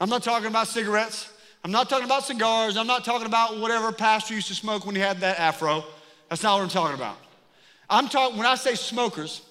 I'm 0.00 0.08
not 0.08 0.22
talking 0.22 0.48
about 0.48 0.68
cigarettes. 0.68 1.30
I'm 1.64 1.70
not 1.70 1.88
talking 1.88 2.04
about 2.04 2.24
cigars. 2.24 2.76
I'm 2.76 2.86
not 2.86 3.04
talking 3.04 3.26
about 3.26 3.58
whatever 3.58 3.90
pastor 3.90 4.34
used 4.34 4.48
to 4.48 4.54
smoke 4.54 4.86
when 4.86 4.94
he 4.94 5.00
had 5.00 5.20
that 5.20 5.40
afro. 5.40 5.84
That's 6.28 6.42
not 6.42 6.56
what 6.56 6.62
I'm 6.62 6.68
talking 6.68 6.94
about. 6.94 7.16
I'm 7.88 8.08
talking, 8.08 8.36
when 8.36 8.46
I 8.46 8.54
say 8.54 8.74
smokers, 8.74 9.42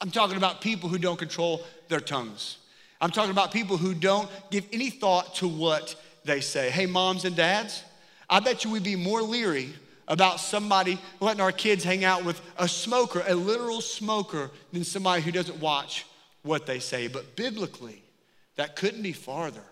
I'm 0.00 0.10
talking 0.10 0.36
about 0.36 0.60
people 0.60 0.88
who 0.88 0.98
don't 0.98 1.18
control 1.18 1.64
their 1.88 2.00
tongues. 2.00 2.58
I'm 3.00 3.10
talking 3.10 3.30
about 3.30 3.52
people 3.52 3.76
who 3.76 3.94
don't 3.94 4.28
give 4.50 4.66
any 4.72 4.90
thought 4.90 5.34
to 5.36 5.48
what 5.48 5.94
they 6.24 6.40
say. 6.40 6.70
Hey, 6.70 6.86
moms 6.86 7.24
and 7.24 7.36
dads, 7.36 7.82
I 8.28 8.40
bet 8.40 8.64
you 8.64 8.70
we'd 8.70 8.82
be 8.82 8.96
more 8.96 9.22
leery 9.22 9.72
about 10.08 10.40
somebody 10.40 10.98
letting 11.20 11.40
our 11.40 11.52
kids 11.52 11.84
hang 11.84 12.04
out 12.04 12.24
with 12.24 12.40
a 12.58 12.68
smoker, 12.68 13.22
a 13.26 13.34
literal 13.34 13.80
smoker, 13.80 14.50
than 14.72 14.84
somebody 14.84 15.22
who 15.22 15.30
doesn't 15.30 15.60
watch 15.60 16.04
what 16.42 16.66
they 16.66 16.80
say. 16.80 17.06
But 17.06 17.36
biblically, 17.36 18.02
that 18.56 18.76
couldn't 18.76 19.02
be 19.02 19.12
farther 19.12 19.64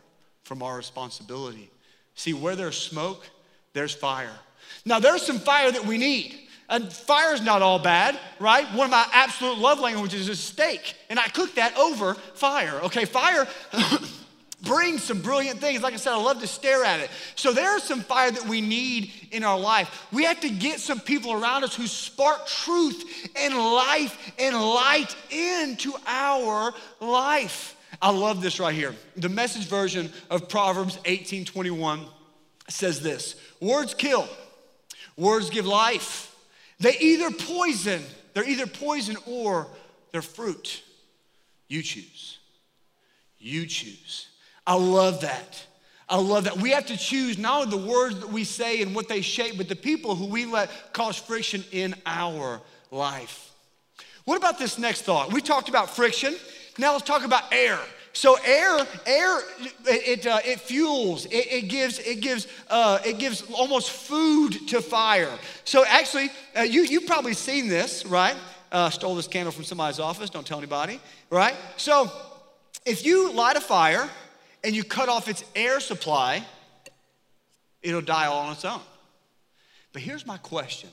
from 0.44 0.62
our 0.62 0.76
responsibility. 0.76 1.70
See, 2.14 2.32
where 2.32 2.56
there's 2.56 2.78
smoke, 2.78 3.28
there's 3.72 3.94
fire. 3.94 4.38
Now, 4.84 4.98
there's 5.00 5.22
some 5.22 5.38
fire 5.38 5.70
that 5.70 5.84
we 5.84 5.98
need. 5.98 6.36
And 6.70 6.92
fire's 6.92 7.40
not 7.40 7.62
all 7.62 7.78
bad, 7.78 8.18
right? 8.38 8.66
One 8.74 8.86
of 8.86 8.90
my 8.90 9.06
absolute 9.12 9.58
love 9.58 9.80
languages 9.80 10.28
is 10.28 10.38
steak, 10.38 10.94
and 11.08 11.18
I 11.18 11.26
cook 11.28 11.54
that 11.54 11.76
over 11.78 12.14
fire. 12.34 12.80
Okay, 12.82 13.06
fire 13.06 13.48
brings 14.62 15.04
some 15.04 15.20
brilliant 15.20 15.60
things. 15.60 15.82
Like 15.82 15.94
I 15.94 15.96
said, 15.96 16.12
I 16.12 16.16
love 16.16 16.40
to 16.40 16.46
stare 16.46 16.84
at 16.84 17.00
it. 17.00 17.10
So 17.36 17.52
there's 17.52 17.82
some 17.82 18.00
fire 18.00 18.30
that 18.30 18.46
we 18.46 18.60
need 18.60 19.12
in 19.30 19.44
our 19.44 19.58
life. 19.58 20.06
We 20.12 20.24
have 20.24 20.40
to 20.40 20.50
get 20.50 20.80
some 20.80 21.00
people 21.00 21.32
around 21.32 21.64
us 21.64 21.74
who 21.74 21.86
spark 21.86 22.46
truth 22.46 23.30
and 23.36 23.54
life 23.54 24.32
and 24.38 24.56
light 24.56 25.14
into 25.30 25.92
our 26.06 26.72
life. 27.00 27.76
I 28.02 28.10
love 28.10 28.42
this 28.42 28.60
right 28.60 28.74
here. 28.74 28.94
The 29.16 29.28
message 29.28 29.66
version 29.66 30.12
of 30.30 30.48
Proverbs 30.48 30.98
18:21 31.04 32.06
says 32.68 33.00
this: 33.00 33.36
Words 33.60 33.94
kill, 33.94 34.28
words 35.16 35.50
give 35.50 35.66
life. 35.66 36.34
They 36.80 36.96
either 36.98 37.30
poison, 37.30 38.02
they're 38.34 38.48
either 38.48 38.66
poison 38.66 39.16
or 39.26 39.68
they're 40.12 40.22
fruit. 40.22 40.82
You 41.68 41.82
choose. 41.82 42.38
You 43.38 43.66
choose. 43.66 44.28
I 44.68 44.74
love 44.74 45.22
that. 45.22 45.66
I 46.10 46.18
love 46.18 46.44
that. 46.44 46.58
We 46.58 46.70
have 46.70 46.84
to 46.86 46.96
choose 46.96 47.38
not 47.38 47.62
only 47.62 47.78
the 47.78 47.90
words 47.90 48.20
that 48.20 48.28
we 48.28 48.44
say 48.44 48.82
and 48.82 48.94
what 48.94 49.08
they 49.08 49.22
shape, 49.22 49.56
but 49.56 49.66
the 49.66 49.74
people 49.74 50.14
who 50.14 50.26
we 50.26 50.44
let 50.44 50.92
cause 50.92 51.16
friction 51.16 51.64
in 51.72 51.94
our 52.04 52.60
life. 52.90 53.50
What 54.26 54.36
about 54.36 54.58
this 54.58 54.78
next 54.78 55.02
thought? 55.02 55.32
We 55.32 55.40
talked 55.40 55.70
about 55.70 55.88
friction. 55.88 56.36
Now 56.76 56.92
let's 56.92 57.04
talk 57.04 57.24
about 57.24 57.44
air. 57.50 57.78
So 58.12 58.36
air, 58.44 58.78
air, 59.06 59.38
it, 59.86 60.26
uh, 60.26 60.40
it 60.44 60.60
fuels. 60.60 61.24
It, 61.26 61.46
it, 61.50 61.68
gives, 61.68 61.98
it 62.00 62.20
gives, 62.20 62.46
uh, 62.68 62.98
it 63.06 63.18
gives 63.18 63.42
almost 63.52 63.90
food 63.90 64.68
to 64.68 64.82
fire. 64.82 65.32
So 65.64 65.84
actually, 65.86 66.28
uh, 66.54 66.62
you 66.62 66.82
you've 66.82 67.06
probably 67.06 67.34
seen 67.34 67.68
this, 67.68 68.04
right? 68.04 68.36
Uh, 68.70 68.90
stole 68.90 69.14
this 69.14 69.28
candle 69.28 69.52
from 69.52 69.64
somebody's 69.64 69.98
office. 69.98 70.28
Don't 70.28 70.46
tell 70.46 70.58
anybody, 70.58 71.00
right? 71.30 71.54
So 71.78 72.12
if 72.84 73.06
you 73.06 73.32
light 73.32 73.56
a 73.56 73.62
fire 73.62 74.10
and 74.64 74.74
you 74.74 74.84
cut 74.84 75.08
off 75.08 75.28
its 75.28 75.44
air 75.54 75.80
supply, 75.80 76.44
it'll 77.82 78.00
die 78.00 78.26
all 78.26 78.46
on 78.46 78.52
its 78.52 78.64
own. 78.64 78.80
But 79.92 80.02
here's 80.02 80.26
my 80.26 80.36
question: 80.38 80.90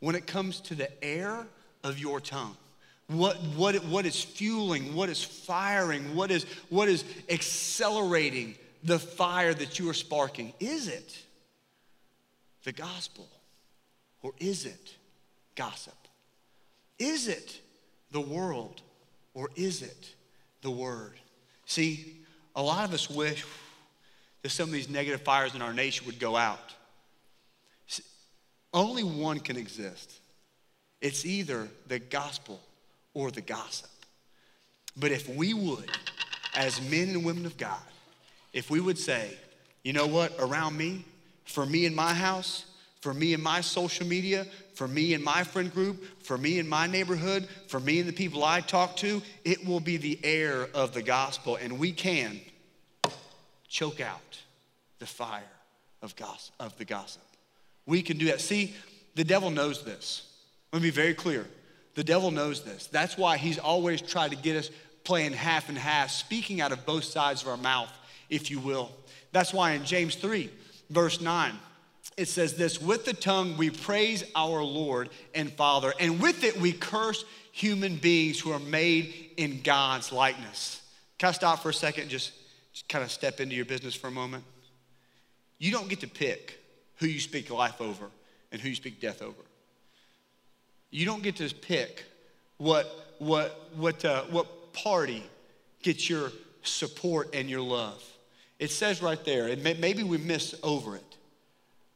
When 0.00 0.14
it 0.14 0.26
comes 0.26 0.60
to 0.62 0.74
the 0.74 1.04
air 1.04 1.46
of 1.84 1.98
your 1.98 2.20
tongue 2.20 2.56
what, 3.08 3.36
what, 3.56 3.74
what 3.86 4.04
is 4.04 4.22
fueling, 4.22 4.94
what 4.94 5.08
is 5.08 5.24
firing, 5.24 6.14
what 6.14 6.30
is, 6.30 6.44
what 6.68 6.88
is 6.88 7.04
accelerating 7.30 8.54
the 8.84 8.98
fire 8.98 9.54
that 9.54 9.78
you 9.78 9.88
are 9.88 9.94
sparking? 9.94 10.52
Is 10.60 10.88
it 10.88 11.18
the 12.64 12.72
gospel 12.72 13.26
or 14.22 14.32
is 14.38 14.66
it 14.66 14.94
gossip? 15.54 15.94
Is 16.98 17.28
it 17.28 17.60
the 18.10 18.20
world 18.20 18.82
or 19.32 19.48
is 19.56 19.80
it 19.80 20.14
the 20.60 20.70
word? 20.70 21.14
See, 21.64 22.17
a 22.58 22.62
lot 22.62 22.84
of 22.84 22.92
us 22.92 23.08
wish 23.08 23.44
that 24.42 24.48
some 24.50 24.64
of 24.68 24.72
these 24.72 24.88
negative 24.88 25.22
fires 25.22 25.54
in 25.54 25.62
our 25.62 25.72
nation 25.72 26.04
would 26.06 26.18
go 26.18 26.36
out. 26.36 26.74
Only 28.74 29.04
one 29.04 29.38
can 29.38 29.56
exist. 29.56 30.12
It's 31.00 31.24
either 31.24 31.68
the 31.86 32.00
gospel 32.00 32.60
or 33.14 33.30
the 33.30 33.40
gossip. 33.40 33.88
But 34.96 35.12
if 35.12 35.28
we 35.28 35.54
would, 35.54 35.88
as 36.56 36.82
men 36.90 37.10
and 37.10 37.24
women 37.24 37.46
of 37.46 37.56
God, 37.56 37.78
if 38.52 38.70
we 38.70 38.80
would 38.80 38.98
say, 38.98 39.30
you 39.84 39.92
know 39.92 40.08
what, 40.08 40.34
around 40.40 40.76
me, 40.76 41.04
for 41.44 41.64
me 41.64 41.86
in 41.86 41.94
my 41.94 42.12
house, 42.12 42.64
for 43.00 43.14
me 43.14 43.34
in 43.34 43.40
my 43.40 43.60
social 43.60 44.04
media, 44.04 44.44
for 44.74 44.88
me 44.88 45.14
in 45.14 45.22
my 45.22 45.44
friend 45.44 45.72
group, 45.72 46.04
for 46.24 46.36
me 46.36 46.58
in 46.58 46.68
my 46.68 46.88
neighborhood, 46.88 47.48
for 47.68 47.78
me 47.78 48.00
and 48.00 48.08
the 48.08 48.12
people 48.12 48.42
I 48.42 48.60
talk 48.60 48.96
to. 48.96 49.22
It 49.44 49.64
will 49.64 49.80
be 49.80 49.96
the 49.96 50.18
air 50.24 50.68
of 50.74 50.92
the 50.92 51.02
gospel, 51.02 51.54
and 51.54 51.78
we 51.78 51.92
can 51.92 52.40
choke 53.68 54.00
out 54.00 54.38
the 54.98 55.06
fire 55.06 55.42
of, 56.02 56.16
gossip, 56.16 56.54
of 56.58 56.76
the 56.78 56.84
gossip. 56.84 57.22
We 57.86 58.02
can 58.02 58.18
do 58.18 58.26
that. 58.26 58.40
See, 58.40 58.74
the 59.14 59.24
devil 59.24 59.50
knows 59.50 59.84
this. 59.84 60.30
Let 60.72 60.82
me 60.82 60.88
be 60.88 60.94
very 60.94 61.14
clear. 61.14 61.46
The 61.94 62.04
devil 62.04 62.30
knows 62.30 62.62
this. 62.62 62.86
That's 62.86 63.16
why 63.16 63.36
he's 63.36 63.58
always 63.58 64.00
tried 64.00 64.30
to 64.30 64.36
get 64.36 64.56
us 64.56 64.70
playing 65.04 65.32
half 65.32 65.68
and 65.68 65.78
half, 65.78 66.10
speaking 66.10 66.60
out 66.60 66.70
of 66.70 66.84
both 66.84 67.04
sides 67.04 67.42
of 67.42 67.48
our 67.48 67.56
mouth, 67.56 67.90
if 68.28 68.50
you 68.50 68.60
will. 68.60 68.90
That's 69.32 69.52
why 69.52 69.72
in 69.72 69.84
James 69.84 70.14
3, 70.14 70.50
verse 70.90 71.20
9, 71.20 71.52
it 72.16 72.28
says 72.28 72.54
this 72.54 72.80
With 72.80 73.04
the 73.04 73.14
tongue 73.14 73.56
we 73.56 73.70
praise 73.70 74.24
our 74.36 74.62
Lord 74.62 75.08
and 75.34 75.50
Father, 75.52 75.94
and 75.98 76.20
with 76.20 76.44
it 76.44 76.60
we 76.60 76.72
curse 76.72 77.24
human 77.52 77.96
beings 77.96 78.38
who 78.38 78.52
are 78.52 78.58
made 78.58 79.32
in 79.36 79.62
God's 79.62 80.12
likeness. 80.12 80.82
Can 81.18 81.30
I 81.30 81.32
stop 81.32 81.62
for 81.62 81.70
a 81.70 81.74
second 81.74 82.08
just, 82.08 82.32
just 82.78 82.88
kind 82.88 83.02
of 83.02 83.10
step 83.10 83.40
into 83.40 83.56
your 83.56 83.64
business 83.64 83.96
for 83.96 84.06
a 84.06 84.12
moment? 84.12 84.44
You 85.58 85.72
don't 85.72 85.88
get 85.88 85.98
to 86.00 86.06
pick 86.06 86.60
who 86.98 87.06
you 87.06 87.18
speak 87.18 87.50
life 87.50 87.80
over 87.80 88.06
and 88.52 88.60
who 88.60 88.68
you 88.68 88.76
speak 88.76 89.00
death 89.00 89.20
over. 89.20 89.42
You 90.90 91.04
don't 91.04 91.20
get 91.20 91.34
to 91.36 91.52
pick 91.52 92.04
what, 92.56 92.86
what, 93.18 93.68
what, 93.74 94.04
uh, 94.04 94.22
what 94.30 94.72
party 94.72 95.24
gets 95.82 96.08
your 96.08 96.30
support 96.62 97.34
and 97.34 97.50
your 97.50 97.62
love. 97.62 98.00
It 98.60 98.70
says 98.70 99.02
right 99.02 99.24
there, 99.24 99.48
and 99.48 99.60
maybe 99.64 100.04
we 100.04 100.18
miss 100.18 100.54
over 100.62 100.94
it, 100.94 101.16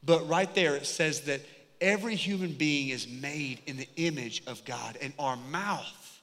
but 0.05 0.29
right 0.29 0.53
there 0.53 0.75
it 0.75 0.87
says 0.87 1.21
that 1.23 1.43
every 1.81 2.17
human 2.17 2.53
being 2.55 2.89
is 2.89 3.07
made 3.07 3.61
in 3.67 3.77
the 3.77 3.89
image 3.97 4.43
of 4.49 4.65
God, 4.65 4.99
and 5.01 5.13
our 5.17 5.37
mouth, 5.37 6.23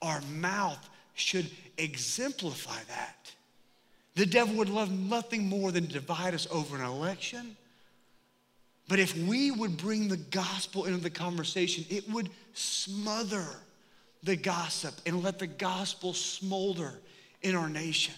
our 0.00 0.22
mouth 0.22 0.88
should 1.14 1.50
exemplify 1.76 2.78
that. 2.88 3.34
The 4.18 4.26
devil 4.26 4.56
would 4.56 4.68
love 4.68 4.90
nothing 4.90 5.48
more 5.48 5.70
than 5.70 5.86
to 5.86 5.92
divide 5.92 6.34
us 6.34 6.48
over 6.50 6.74
an 6.74 6.82
election. 6.82 7.56
But 8.88 8.98
if 8.98 9.16
we 9.16 9.52
would 9.52 9.76
bring 9.76 10.08
the 10.08 10.16
gospel 10.16 10.86
into 10.86 10.98
the 10.98 11.08
conversation, 11.08 11.84
it 11.88 12.10
would 12.10 12.28
smother 12.52 13.46
the 14.24 14.34
gossip 14.34 14.94
and 15.06 15.22
let 15.22 15.38
the 15.38 15.46
gospel 15.46 16.14
smolder 16.14 16.94
in 17.42 17.54
our 17.54 17.68
nation. 17.68 18.12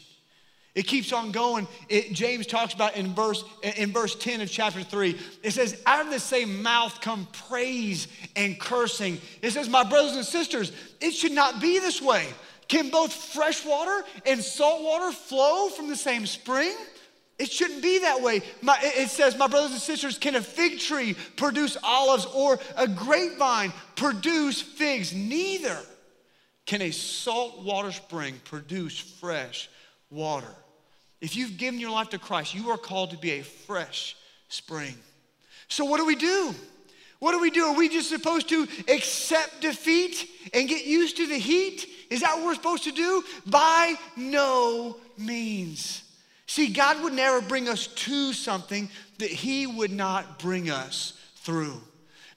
It 0.74 0.86
keeps 0.86 1.12
on 1.12 1.32
going. 1.32 1.68
It, 1.90 2.14
James 2.14 2.46
talks 2.46 2.72
about 2.72 2.96
in 2.96 3.12
verse, 3.14 3.44
in 3.76 3.92
verse 3.92 4.14
10 4.14 4.40
of 4.40 4.50
chapter 4.50 4.82
3. 4.82 5.18
It 5.42 5.50
says, 5.50 5.82
Out 5.84 6.06
of 6.06 6.10
the 6.10 6.18
same 6.18 6.62
mouth 6.62 6.98
come 7.02 7.28
praise 7.46 8.08
and 8.36 8.58
cursing. 8.58 9.20
It 9.42 9.50
says, 9.50 9.68
My 9.68 9.84
brothers 9.84 10.16
and 10.16 10.24
sisters, 10.24 10.72
it 10.98 11.10
should 11.10 11.32
not 11.32 11.60
be 11.60 11.78
this 11.78 12.00
way. 12.00 12.26
Can 12.70 12.88
both 12.88 13.12
fresh 13.12 13.66
water 13.66 14.04
and 14.24 14.40
salt 14.40 14.84
water 14.84 15.10
flow 15.10 15.70
from 15.70 15.88
the 15.88 15.96
same 15.96 16.24
spring? 16.24 16.72
It 17.36 17.50
shouldn't 17.50 17.82
be 17.82 17.98
that 17.98 18.22
way. 18.22 18.42
My, 18.62 18.78
it 18.80 19.10
says, 19.10 19.36
My 19.36 19.48
brothers 19.48 19.72
and 19.72 19.80
sisters, 19.80 20.18
can 20.18 20.36
a 20.36 20.40
fig 20.40 20.78
tree 20.78 21.16
produce 21.34 21.76
olives 21.82 22.26
or 22.26 22.60
a 22.76 22.86
grapevine 22.86 23.72
produce 23.96 24.62
figs? 24.62 25.12
Neither 25.12 25.76
can 26.64 26.80
a 26.82 26.92
salt 26.92 27.64
water 27.64 27.90
spring 27.90 28.40
produce 28.44 28.96
fresh 29.00 29.68
water. 30.08 30.54
If 31.20 31.34
you've 31.34 31.56
given 31.56 31.80
your 31.80 31.90
life 31.90 32.10
to 32.10 32.20
Christ, 32.20 32.54
you 32.54 32.70
are 32.70 32.78
called 32.78 33.10
to 33.10 33.18
be 33.18 33.32
a 33.32 33.42
fresh 33.42 34.16
spring. 34.48 34.94
So, 35.66 35.84
what 35.86 35.98
do 35.98 36.06
we 36.06 36.14
do? 36.14 36.54
What 37.20 37.32
do 37.32 37.38
we 37.38 37.50
do? 37.50 37.66
Are 37.66 37.76
we 37.76 37.88
just 37.88 38.08
supposed 38.08 38.48
to 38.48 38.66
accept 38.88 39.60
defeat 39.60 40.28
and 40.52 40.68
get 40.68 40.84
used 40.86 41.18
to 41.18 41.26
the 41.26 41.38
heat? 41.38 41.86
Is 42.10 42.22
that 42.22 42.36
what 42.36 42.46
we're 42.46 42.54
supposed 42.54 42.84
to 42.84 42.92
do? 42.92 43.22
By 43.46 43.94
no 44.16 44.96
means. 45.16 46.02
See, 46.46 46.68
God 46.72 47.02
would 47.04 47.12
never 47.12 47.40
bring 47.40 47.68
us 47.68 47.86
to 47.86 48.32
something 48.32 48.88
that 49.18 49.30
He 49.30 49.66
would 49.66 49.92
not 49.92 50.38
bring 50.38 50.70
us 50.70 51.12
through. 51.36 51.80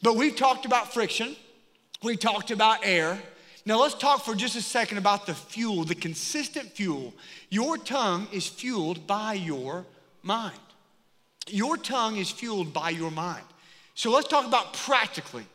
But 0.02 0.17
we've 0.17 0.36
talked 0.36 0.65
about 0.65 0.93
friction, 0.93 1.36
we 2.04 2.17
talked 2.17 2.52
about 2.52 2.80
air. 2.84 3.17
Now, 3.65 3.80
let's 3.82 3.96
talk 3.96 4.26
for 4.26 4.36
just 4.36 4.58
a 4.58 4.62
second 4.62 4.98
about 4.98 5.26
the 5.26 5.34
fuel, 5.34 5.86
the 5.86 5.96
consistent 5.96 6.74
fuel. 6.74 7.13
Your 7.50 7.78
tongue 7.78 8.28
is 8.34 8.46
fueled 8.46 9.08
by 9.08 9.36
your 9.36 9.86
mind. 10.22 10.60
Your 11.48 11.78
tongue 11.78 12.17
is 12.17 12.30
fueled 12.30 12.74
by 12.74 12.89
your 12.89 13.10
mind. 13.10 13.46
So 13.95 14.12
let's 14.12 14.27
talk 14.27 14.45
about 14.45 14.73
practically. 14.73 15.45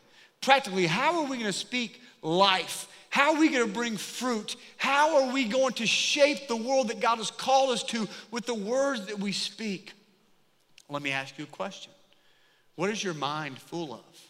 Practically, 0.41 0.87
how 0.87 1.19
are 1.19 1.23
we 1.23 1.37
going 1.37 1.51
to 1.51 1.53
speak 1.53 2.01
life 2.21 2.87
how 3.09 3.33
are 3.33 3.39
we 3.39 3.49
going 3.49 3.65
to 3.65 3.73
bring 3.73 3.97
fruit? 3.97 4.55
How 4.77 5.23
are 5.23 5.33
we 5.33 5.45
going 5.45 5.73
to 5.73 5.87
shape 5.87 6.47
the 6.47 6.55
world 6.55 6.89
that 6.89 6.99
God 6.99 7.17
has 7.17 7.31
called 7.31 7.71
us 7.71 7.83
to 7.85 8.07
with 8.31 8.45
the 8.45 8.53
words 8.53 9.07
that 9.07 9.19
we 9.19 9.31
speak? 9.31 9.93
Let 10.89 11.01
me 11.01 11.11
ask 11.11 11.37
you 11.37 11.45
a 11.45 11.47
question 11.47 11.91
What 12.75 12.89
is 12.89 13.03
your 13.03 13.15
mind 13.15 13.57
full 13.57 13.93
of? 13.93 14.21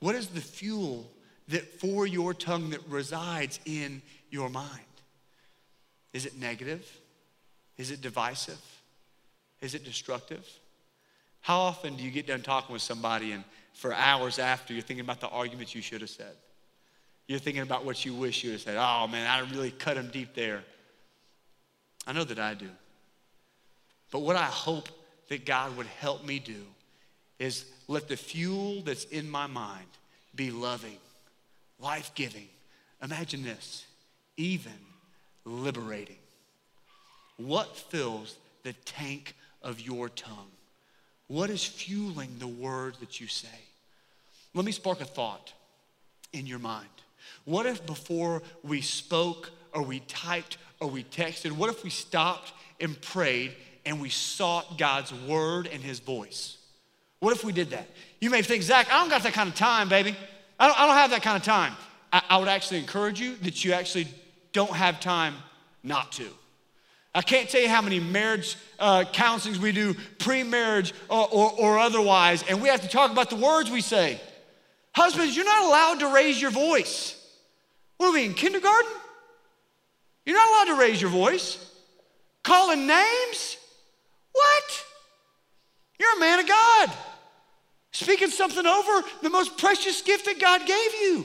What 0.00 0.14
is 0.14 0.28
the 0.28 0.40
fuel 0.40 1.10
that 1.48 1.80
for 1.80 2.06
your 2.06 2.34
tongue 2.34 2.70
that 2.70 2.80
resides 2.88 3.60
in 3.64 4.02
your 4.30 4.50
mind? 4.50 4.68
Is 6.12 6.26
it 6.26 6.36
negative? 6.36 6.90
Is 7.78 7.90
it 7.90 8.00
divisive? 8.00 8.60
Is 9.60 9.74
it 9.74 9.84
destructive? 9.84 10.44
How 11.46 11.60
often 11.60 11.94
do 11.94 12.02
you 12.02 12.10
get 12.10 12.26
done 12.26 12.42
talking 12.42 12.72
with 12.72 12.82
somebody 12.82 13.30
and 13.30 13.44
for 13.72 13.94
hours 13.94 14.40
after 14.40 14.72
you're 14.72 14.82
thinking 14.82 15.04
about 15.04 15.20
the 15.20 15.28
arguments 15.28 15.76
you 15.76 15.80
should 15.80 16.00
have 16.00 16.10
said? 16.10 16.34
You're 17.28 17.38
thinking 17.38 17.62
about 17.62 17.84
what 17.84 18.04
you 18.04 18.14
wish 18.14 18.42
you 18.42 18.50
had 18.50 18.62
said. 18.62 18.76
Oh 18.76 19.06
man, 19.06 19.30
I 19.30 19.48
really 19.54 19.70
cut 19.70 19.96
him 19.96 20.10
deep 20.12 20.34
there. 20.34 20.64
I 22.04 22.12
know 22.14 22.24
that 22.24 22.40
I 22.40 22.54
do. 22.54 22.68
But 24.10 24.22
what 24.22 24.34
I 24.34 24.46
hope 24.46 24.88
that 25.28 25.46
God 25.46 25.76
would 25.76 25.86
help 25.86 26.24
me 26.24 26.40
do 26.40 26.64
is 27.38 27.64
let 27.86 28.08
the 28.08 28.16
fuel 28.16 28.82
that's 28.82 29.04
in 29.04 29.30
my 29.30 29.46
mind 29.46 29.86
be 30.34 30.50
loving, 30.50 30.98
life 31.78 32.10
giving. 32.16 32.48
Imagine 33.00 33.44
this, 33.44 33.86
even 34.36 34.72
liberating. 35.44 36.18
What 37.36 37.76
fills 37.76 38.34
the 38.64 38.72
tank 38.72 39.36
of 39.62 39.80
your 39.80 40.08
tongue? 40.08 40.50
What 41.28 41.50
is 41.50 41.64
fueling 41.64 42.36
the 42.38 42.46
words 42.46 42.98
that 42.98 43.20
you 43.20 43.26
say? 43.26 43.48
Let 44.54 44.64
me 44.64 44.72
spark 44.72 45.00
a 45.00 45.04
thought 45.04 45.52
in 46.32 46.46
your 46.46 46.58
mind. 46.58 46.88
What 47.44 47.66
if 47.66 47.84
before 47.84 48.42
we 48.62 48.80
spoke 48.80 49.50
or 49.72 49.82
we 49.82 50.00
typed 50.00 50.58
or 50.80 50.88
we 50.88 51.04
texted, 51.04 51.52
what 51.52 51.70
if 51.70 51.82
we 51.84 51.90
stopped 51.90 52.52
and 52.80 53.00
prayed 53.00 53.54
and 53.84 54.00
we 54.00 54.08
sought 54.08 54.78
God's 54.78 55.12
word 55.12 55.68
and 55.72 55.82
his 55.82 55.98
voice? 55.98 56.58
What 57.20 57.34
if 57.34 57.44
we 57.44 57.52
did 57.52 57.70
that? 57.70 57.88
You 58.20 58.30
may 58.30 58.42
think, 58.42 58.62
Zach, 58.62 58.88
I 58.92 59.00
don't 59.00 59.08
got 59.08 59.22
that 59.22 59.32
kind 59.32 59.48
of 59.48 59.54
time, 59.54 59.88
baby. 59.88 60.16
I 60.58 60.66
don't, 60.66 60.80
I 60.80 60.86
don't 60.86 60.96
have 60.96 61.10
that 61.10 61.22
kind 61.22 61.36
of 61.36 61.42
time. 61.42 61.72
I, 62.12 62.22
I 62.30 62.36
would 62.38 62.48
actually 62.48 62.78
encourage 62.78 63.20
you 63.20 63.36
that 63.36 63.64
you 63.64 63.72
actually 63.72 64.08
don't 64.52 64.72
have 64.72 65.00
time 65.00 65.34
not 65.82 66.12
to. 66.12 66.28
I 67.16 67.22
can't 67.22 67.48
tell 67.48 67.62
you 67.62 67.68
how 67.70 67.80
many 67.80 67.98
marriage 67.98 68.56
uh, 68.78 69.04
counselings 69.10 69.56
we 69.56 69.72
do, 69.72 69.94
pre 70.18 70.42
marriage 70.42 70.92
or, 71.08 71.26
or, 71.32 71.52
or, 71.52 71.78
otherwise, 71.78 72.44
and 72.46 72.60
we 72.60 72.68
have 72.68 72.82
to 72.82 72.88
talk 72.88 73.10
about 73.10 73.30
the 73.30 73.36
words 73.36 73.70
we 73.70 73.80
say. 73.80 74.20
Husbands, 74.94 75.34
you're 75.34 75.46
not 75.46 75.64
allowed 75.64 76.00
to 76.00 76.14
raise 76.14 76.40
your 76.40 76.50
voice. 76.50 77.14
What 77.96 78.08
are 78.08 78.12
we 78.12 78.26
in 78.26 78.34
kindergarten? 78.34 78.92
You're 80.26 80.36
not 80.36 80.48
allowed 80.50 80.76
to 80.76 80.80
raise 80.82 81.00
your 81.00 81.10
voice. 81.10 81.58
Calling 82.42 82.86
names? 82.86 83.56
What? 84.32 84.84
You're 85.98 86.18
a 86.18 86.20
man 86.20 86.40
of 86.40 86.46
God. 86.46 86.92
Speaking 87.92 88.28
something 88.28 88.66
over 88.66 89.08
the 89.22 89.30
most 89.30 89.56
precious 89.56 90.02
gift 90.02 90.26
that 90.26 90.38
God 90.38 90.66
gave 90.66 90.92
you. 91.00 91.24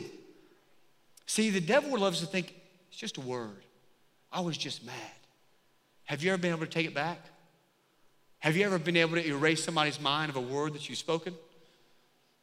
See, 1.26 1.50
the 1.50 1.60
devil 1.60 2.00
loves 2.00 2.22
to 2.22 2.26
think 2.26 2.54
it's 2.88 2.98
just 2.98 3.18
a 3.18 3.22
word. 3.22 3.66
I 4.32 4.40
was 4.40 4.58
just 4.58 4.86
mad. 4.86 4.96
Have 6.12 6.22
you 6.22 6.34
ever 6.34 6.42
been 6.42 6.52
able 6.52 6.66
to 6.66 6.68
take 6.70 6.86
it 6.88 6.94
back? 6.94 7.22
Have 8.40 8.58
you 8.58 8.66
ever 8.66 8.78
been 8.78 8.98
able 8.98 9.16
to 9.16 9.26
erase 9.26 9.64
somebody's 9.64 9.98
mind 9.98 10.30
of 10.30 10.36
a 10.36 10.42
word 10.42 10.74
that 10.74 10.90
you've 10.90 10.98
spoken? 10.98 11.34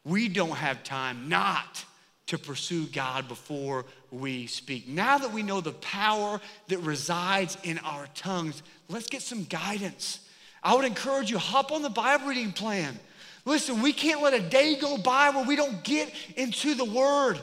We 0.05 0.31
don't 0.31 0.57
have 0.57 0.83
time 0.85 1.29
not 1.29 1.85
to 2.29 2.39
pursue 2.39 2.87
God 2.87 3.29
before 3.29 3.85
we 4.11 4.47
speak. 4.47 4.89
Now 4.89 5.19
that 5.19 5.35
we 5.35 5.43
know 5.43 5.61
the 5.61 5.73
power 5.73 6.41
that 6.69 6.79
resides 6.79 7.59
in 7.63 7.77
our 7.81 8.07
tongues, 8.15 8.63
let's 8.89 9.07
get 9.07 9.21
some 9.21 9.45
guidance. 9.45 10.21
I 10.63 10.75
would 10.75 10.87
encourage 10.87 11.31
you, 11.31 11.37
hop 11.37 11.71
on 11.71 11.83
the 11.83 11.91
Bible 11.91 12.29
reading 12.29 12.53
plan. 12.53 12.99
Listen, 13.45 13.83
we 13.83 13.93
can't 13.93 14.23
let 14.23 14.33
a 14.33 14.41
day 14.41 14.79
go 14.81 14.97
by 14.97 15.29
where 15.29 15.45
we 15.45 15.57
don't 15.57 15.85
get 15.85 16.11
into 16.39 16.75
the 16.75 16.87
Word. 16.87 17.39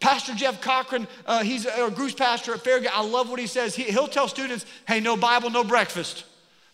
Pastor 0.00 0.34
Jeff 0.34 0.60
Cochran, 0.60 1.08
uh, 1.24 1.42
he's 1.42 1.66
a, 1.66 1.90
Goose 1.94 2.14
pastor 2.14 2.52
at 2.54 2.60
Farragut. 2.60 2.90
I 2.94 3.02
love 3.02 3.30
what 3.30 3.40
he 3.40 3.46
says. 3.46 3.74
He, 3.74 3.84
he'll 3.84 4.08
tell 4.08 4.28
students, 4.28 4.66
hey, 4.86 5.00
no 5.00 5.16
Bible, 5.16 5.50
no 5.50 5.64
breakfast. 5.64 6.24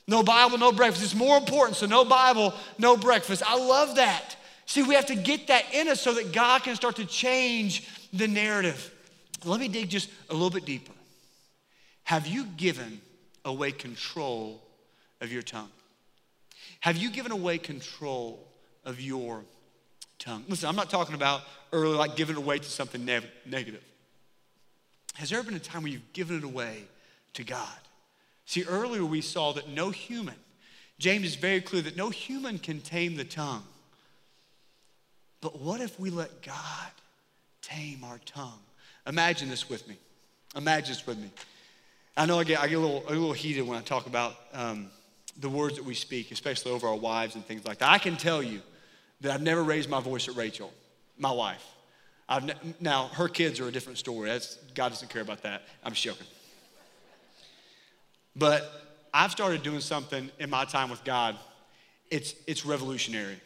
No 0.08 0.22
Bible, 0.22 0.58
no 0.58 0.72
breakfast. 0.72 1.04
It's 1.04 1.14
more 1.14 1.38
important, 1.38 1.76
so 1.76 1.86
no 1.86 2.04
Bible, 2.04 2.52
no 2.78 2.96
breakfast. 2.96 3.42
I 3.46 3.56
love 3.56 3.96
that. 3.96 4.36
See, 4.66 4.82
we 4.82 4.94
have 4.94 5.06
to 5.06 5.14
get 5.14 5.46
that 5.48 5.72
in 5.72 5.88
us 5.88 6.00
so 6.00 6.14
that 6.14 6.32
God 6.32 6.64
can 6.64 6.74
start 6.74 6.96
to 6.96 7.04
change 7.04 7.88
the 8.12 8.26
narrative. 8.26 8.92
Let 9.44 9.60
me 9.60 9.68
dig 9.68 9.88
just 9.88 10.10
a 10.28 10.32
little 10.32 10.50
bit 10.50 10.64
deeper. 10.64 10.92
Have 12.04 12.26
you 12.26 12.44
given 12.44 13.00
away 13.44 13.72
control 13.72 14.62
of 15.20 15.32
your 15.32 15.42
tongue? 15.42 15.70
Have 16.80 16.96
you 16.96 17.10
given 17.10 17.30
away 17.32 17.58
control 17.58 18.46
of 18.84 19.00
your 19.00 19.44
tongue? 20.22 20.44
Listen, 20.48 20.68
I'm 20.68 20.76
not 20.76 20.90
talking 20.90 21.14
about 21.14 21.42
early 21.72 21.96
like 21.96 22.16
giving 22.16 22.36
it 22.36 22.38
away 22.38 22.58
to 22.58 22.64
something 22.64 23.04
ne- 23.04 23.30
negative. 23.44 23.82
Has 25.14 25.30
there 25.30 25.38
ever 25.38 25.46
been 25.46 25.56
a 25.56 25.60
time 25.60 25.82
where 25.82 25.92
you've 25.92 26.12
given 26.12 26.38
it 26.38 26.44
away 26.44 26.84
to 27.34 27.44
God? 27.44 27.68
See, 28.46 28.64
earlier 28.64 29.04
we 29.04 29.20
saw 29.20 29.52
that 29.52 29.68
no 29.68 29.90
human, 29.90 30.34
James 30.98 31.26
is 31.26 31.34
very 31.34 31.60
clear 31.60 31.82
that 31.82 31.96
no 31.96 32.10
human 32.10 32.58
can 32.58 32.80
tame 32.80 33.16
the 33.16 33.24
tongue. 33.24 33.64
But 35.40 35.60
what 35.60 35.80
if 35.80 35.98
we 35.98 36.10
let 36.10 36.42
God 36.42 36.90
tame 37.60 38.04
our 38.04 38.20
tongue? 38.24 38.60
Imagine 39.06 39.48
this 39.48 39.68
with 39.68 39.86
me. 39.88 39.96
Imagine 40.56 40.90
this 40.90 41.06
with 41.06 41.18
me. 41.18 41.30
I 42.16 42.26
know 42.26 42.38
I 42.38 42.44
get, 42.44 42.60
I 42.60 42.68
get 42.68 42.76
a, 42.76 42.80
little, 42.80 43.02
a 43.08 43.10
little 43.10 43.32
heated 43.32 43.66
when 43.66 43.76
I 43.76 43.82
talk 43.82 44.06
about 44.06 44.34
um, 44.52 44.88
the 45.40 45.48
words 45.48 45.76
that 45.76 45.84
we 45.84 45.94
speak, 45.94 46.30
especially 46.30 46.72
over 46.72 46.86
our 46.86 46.96
wives 46.96 47.34
and 47.34 47.44
things 47.44 47.64
like 47.66 47.78
that. 47.78 47.88
I 47.90 47.98
can 47.98 48.16
tell 48.16 48.42
you 48.42 48.60
that 49.22 49.32
I've 49.32 49.42
never 49.42 49.62
raised 49.62 49.88
my 49.88 50.00
voice 50.00 50.28
at 50.28 50.36
Rachel, 50.36 50.72
my 51.16 51.30
wife. 51.30 51.64
Ne- 52.42 52.54
now, 52.80 53.08
her 53.08 53.28
kids 53.28 53.60
are 53.60 53.68
a 53.68 53.72
different 53.72 53.98
story. 53.98 54.28
That's, 54.28 54.56
God 54.74 54.90
doesn't 54.90 55.08
care 55.08 55.22
about 55.22 55.42
that. 55.42 55.62
I'm 55.84 55.92
joking. 55.92 56.26
But 58.34 59.08
I've 59.14 59.30
started 59.30 59.62
doing 59.62 59.80
something 59.80 60.30
in 60.38 60.50
my 60.50 60.64
time 60.64 60.90
with 60.90 61.04
God. 61.04 61.36
It's, 62.10 62.34
it's 62.46 62.66
revolutionary. 62.66 63.40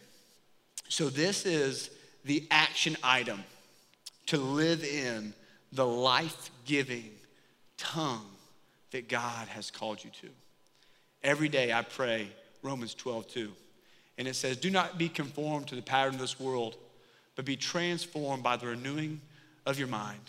So, 0.89 1.09
this 1.09 1.45
is 1.45 1.91
the 2.25 2.47
action 2.51 2.97
item 3.03 3.43
to 4.27 4.39
live 4.39 4.85
in 4.85 5.35
the 5.73 5.87
life 5.87 6.51
giving 6.65 7.11
tongue 7.77 8.27
that 8.93 9.09
God 9.09 9.49
has 9.49 9.71
called 9.71 10.03
you 10.05 10.11
to. 10.23 10.29
Every 11.23 11.49
day 11.49 11.73
I 11.73 11.83
pray 11.83 12.29
Romans 12.63 12.95
12, 12.95 13.27
2. 13.29 13.53
And 14.19 14.27
it 14.27 14.35
says, 14.35 14.57
Do 14.57 14.71
not 14.71 14.99
be 14.99 15.09
conformed 15.09 15.69
to 15.69 15.75
the 15.75 15.83
pattern 15.83 16.15
of 16.15 16.21
this 16.21 16.41
world, 16.41 16.77
but 17.35 17.45
be 17.45 17.57
transformed 17.57 18.43
by 18.43 18.57
the 18.57 18.69
renewing 18.69 19.21
of 19.65 19.79
your 19.79 19.89
mind. 19.89 20.21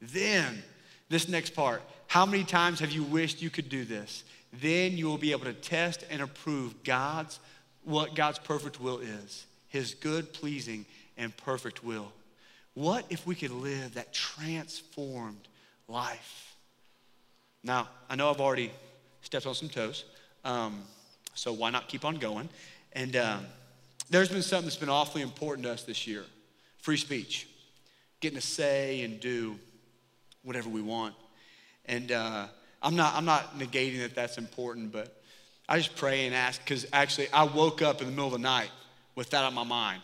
Then, 0.00 0.62
this 1.08 1.28
next 1.28 1.54
part, 1.54 1.82
how 2.06 2.24
many 2.26 2.44
times 2.44 2.80
have 2.80 2.92
you 2.92 3.02
wished 3.02 3.42
you 3.42 3.50
could 3.50 3.68
do 3.68 3.84
this? 3.84 4.24
Then 4.52 4.96
you 4.96 5.06
will 5.06 5.18
be 5.18 5.32
able 5.32 5.44
to 5.44 5.52
test 5.52 6.04
and 6.10 6.22
approve 6.22 6.82
God's 6.84 7.38
what 7.84 8.14
God's 8.14 8.38
perfect 8.38 8.80
will 8.80 8.98
is, 8.98 9.44
his 9.68 9.94
good, 9.94 10.32
pleasing, 10.32 10.86
and 11.16 11.36
perfect 11.36 11.84
will. 11.84 12.10
What 12.72 13.04
if 13.10 13.26
we 13.26 13.34
could 13.34 13.50
live 13.50 13.94
that 13.94 14.12
transformed 14.12 15.48
life? 15.86 16.56
Now, 17.62 17.88
I 18.08 18.16
know 18.16 18.30
I've 18.30 18.40
already 18.40 18.72
stepped 19.22 19.46
on 19.46 19.54
some 19.54 19.68
toes, 19.68 20.04
um, 20.44 20.82
so 21.34 21.52
why 21.52 21.70
not 21.70 21.88
keep 21.88 22.04
on 22.04 22.16
going? 22.16 22.48
And 22.94 23.16
um, 23.16 23.46
there's 24.10 24.28
been 24.28 24.42
something 24.42 24.66
that's 24.66 24.76
been 24.76 24.88
awfully 24.88 25.22
important 25.22 25.66
to 25.66 25.72
us 25.72 25.82
this 25.82 26.06
year 26.06 26.24
free 26.78 26.96
speech, 26.98 27.48
getting 28.20 28.38
to 28.38 28.46
say 28.46 29.02
and 29.02 29.18
do 29.18 29.56
whatever 30.42 30.68
we 30.68 30.82
want. 30.82 31.14
And 31.86 32.12
uh, 32.12 32.46
I'm, 32.82 32.94
not, 32.94 33.14
I'm 33.14 33.24
not 33.24 33.58
negating 33.58 34.00
that 34.00 34.14
that's 34.14 34.36
important, 34.36 34.92
but 34.92 35.22
I 35.66 35.78
just 35.78 35.96
pray 35.96 36.26
and 36.26 36.34
ask 36.34 36.62
because 36.62 36.86
actually 36.92 37.28
I 37.32 37.44
woke 37.44 37.80
up 37.80 38.00
in 38.00 38.06
the 38.06 38.12
middle 38.12 38.26
of 38.26 38.32
the 38.32 38.38
night 38.38 38.70
with 39.14 39.30
that 39.30 39.44
on 39.44 39.54
my 39.54 39.64
mind. 39.64 40.02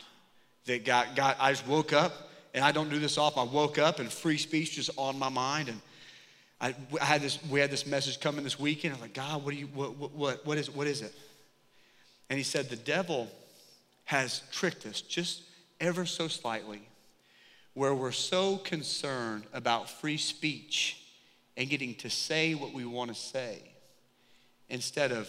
That 0.64 0.86
God, 0.86 1.08
God, 1.14 1.36
I 1.38 1.52
just 1.52 1.66
woke 1.66 1.92
up 1.92 2.30
and 2.54 2.64
I 2.64 2.72
don't 2.72 2.88
do 2.88 2.98
this 2.98 3.18
often. 3.18 3.46
I 3.48 3.52
woke 3.52 3.78
up 3.78 3.98
and 3.98 4.10
free 4.10 4.38
speech 4.38 4.76
just 4.76 4.90
on 4.96 5.18
my 5.18 5.28
mind. 5.28 5.68
And 5.68 5.80
I, 6.60 6.74
I 7.00 7.04
had 7.04 7.20
this, 7.20 7.38
we 7.50 7.60
had 7.60 7.70
this 7.70 7.86
message 7.86 8.20
coming 8.20 8.42
this 8.42 8.58
weekend. 8.58 8.94
I'm 8.94 9.00
like, 9.00 9.14
God, 9.14 9.44
what, 9.44 9.52
do 9.52 9.60
you, 9.60 9.66
what, 9.66 9.96
what, 9.96 10.46
what, 10.46 10.58
is, 10.58 10.70
what 10.70 10.86
is 10.86 11.02
it? 11.02 11.14
And 12.30 12.38
he 12.38 12.44
said, 12.44 12.70
The 12.70 12.76
devil 12.76 13.28
has 14.04 14.42
tricked 14.50 14.86
us 14.86 15.02
just 15.02 15.42
ever 15.80 16.06
so 16.06 16.28
slightly, 16.28 16.80
where 17.74 17.94
we're 17.94 18.12
so 18.12 18.56
concerned 18.56 19.44
about 19.52 19.90
free 19.90 20.16
speech 20.16 21.04
and 21.56 21.68
getting 21.68 21.94
to 21.96 22.08
say 22.08 22.54
what 22.54 22.72
we 22.72 22.86
want 22.86 23.12
to 23.12 23.20
say 23.20 23.58
instead 24.68 25.12
of 25.12 25.28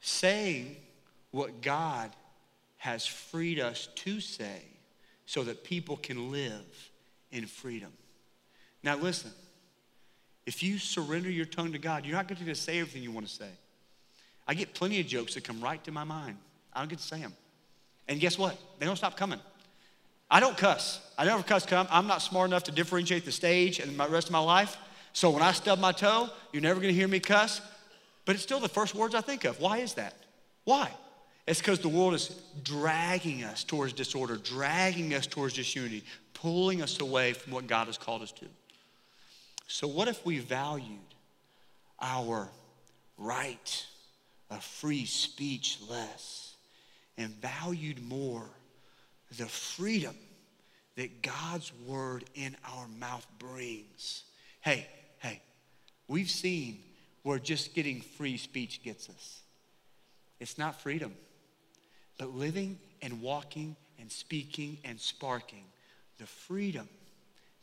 saying 0.00 0.76
what 1.30 1.62
God 1.62 2.10
has 2.78 3.06
freed 3.06 3.58
us 3.58 3.88
to 3.96 4.20
say 4.20 4.62
so 5.26 5.42
that 5.44 5.64
people 5.64 5.96
can 5.96 6.30
live 6.30 6.90
in 7.30 7.46
freedom. 7.46 7.92
Now, 8.82 8.96
listen, 8.96 9.30
if 10.46 10.62
you 10.62 10.78
surrender 10.78 11.30
your 11.30 11.44
tongue 11.44 11.72
to 11.72 11.78
God, 11.78 12.06
you're 12.06 12.16
not 12.16 12.28
going 12.28 12.44
to 12.44 12.54
say 12.54 12.78
everything 12.78 13.02
you 13.02 13.12
want 13.12 13.26
to 13.26 13.34
say. 13.34 13.50
I 14.48 14.54
get 14.54 14.72
plenty 14.74 14.98
of 14.98 15.06
jokes 15.06 15.34
that 15.34 15.44
come 15.44 15.60
right 15.60 15.82
to 15.84 15.92
my 15.92 16.04
mind. 16.04 16.38
I 16.72 16.80
don't 16.80 16.88
get 16.88 16.98
to 16.98 17.04
say 17.04 17.20
them. 17.20 17.34
And 18.08 18.18
guess 18.18 18.38
what? 18.38 18.58
They 18.78 18.86
don't 18.86 18.96
stop 18.96 19.16
coming. 19.16 19.38
I 20.30 20.40
don't 20.40 20.56
cuss. 20.56 21.00
I 21.18 21.26
never 21.26 21.42
cuss. 21.42 21.66
Come. 21.66 21.86
I'm 21.90 22.06
not 22.06 22.22
smart 22.22 22.48
enough 22.48 22.64
to 22.64 22.72
differentiate 22.72 23.24
the 23.26 23.32
stage 23.32 23.78
and 23.78 23.98
the 23.98 24.08
rest 24.08 24.28
of 24.28 24.32
my 24.32 24.38
life. 24.38 24.76
So 25.12 25.30
when 25.30 25.42
I 25.42 25.52
stub 25.52 25.78
my 25.78 25.92
toe, 25.92 26.30
you're 26.52 26.62
never 26.62 26.80
going 26.80 26.92
to 26.92 26.98
hear 26.98 27.08
me 27.08 27.20
cuss. 27.20 27.60
But 28.24 28.34
it's 28.34 28.42
still 28.42 28.60
the 28.60 28.68
first 28.68 28.94
words 28.94 29.14
I 29.14 29.20
think 29.20 29.44
of. 29.44 29.60
Why 29.60 29.78
is 29.78 29.94
that? 29.94 30.14
Why? 30.64 30.90
It's 31.46 31.60
because 31.60 31.78
the 31.78 31.88
world 31.88 32.12
is 32.14 32.38
dragging 32.62 33.42
us 33.42 33.64
towards 33.64 33.94
disorder, 33.94 34.36
dragging 34.36 35.14
us 35.14 35.26
towards 35.26 35.54
disunity, 35.54 36.04
pulling 36.34 36.82
us 36.82 37.00
away 37.00 37.32
from 37.32 37.52
what 37.52 37.66
God 37.66 37.86
has 37.86 37.96
called 37.96 38.22
us 38.22 38.32
to. 38.32 38.46
So, 39.66 39.88
what 39.88 40.08
if 40.08 40.24
we 40.26 40.40
valued 40.40 40.98
our 42.00 42.50
right 43.16 43.86
of 44.50 44.62
free 44.62 45.04
speech 45.04 45.78
less 45.88 46.54
and 47.16 47.32
valued 47.40 48.02
more 48.02 48.48
the 49.36 49.46
freedom 49.46 50.14
that 50.96 51.22
God's 51.22 51.72
word 51.86 52.24
in 52.34 52.56
our 52.74 52.88
mouth 52.98 53.26
brings? 53.38 54.24
Hey, 54.60 54.86
hey, 55.18 55.40
we've 56.08 56.30
seen 56.30 56.80
where 57.22 57.38
just 57.38 57.74
getting 57.74 58.00
free 58.00 58.36
speech 58.36 58.82
gets 58.82 59.08
us. 59.08 59.40
It's 60.40 60.58
not 60.58 60.80
freedom. 60.80 61.14
But 62.18 62.34
living 62.34 62.78
and 63.02 63.20
walking 63.20 63.76
and 64.00 64.10
speaking 64.10 64.78
and 64.84 65.00
sparking 65.00 65.64
the 66.18 66.26
freedom 66.26 66.88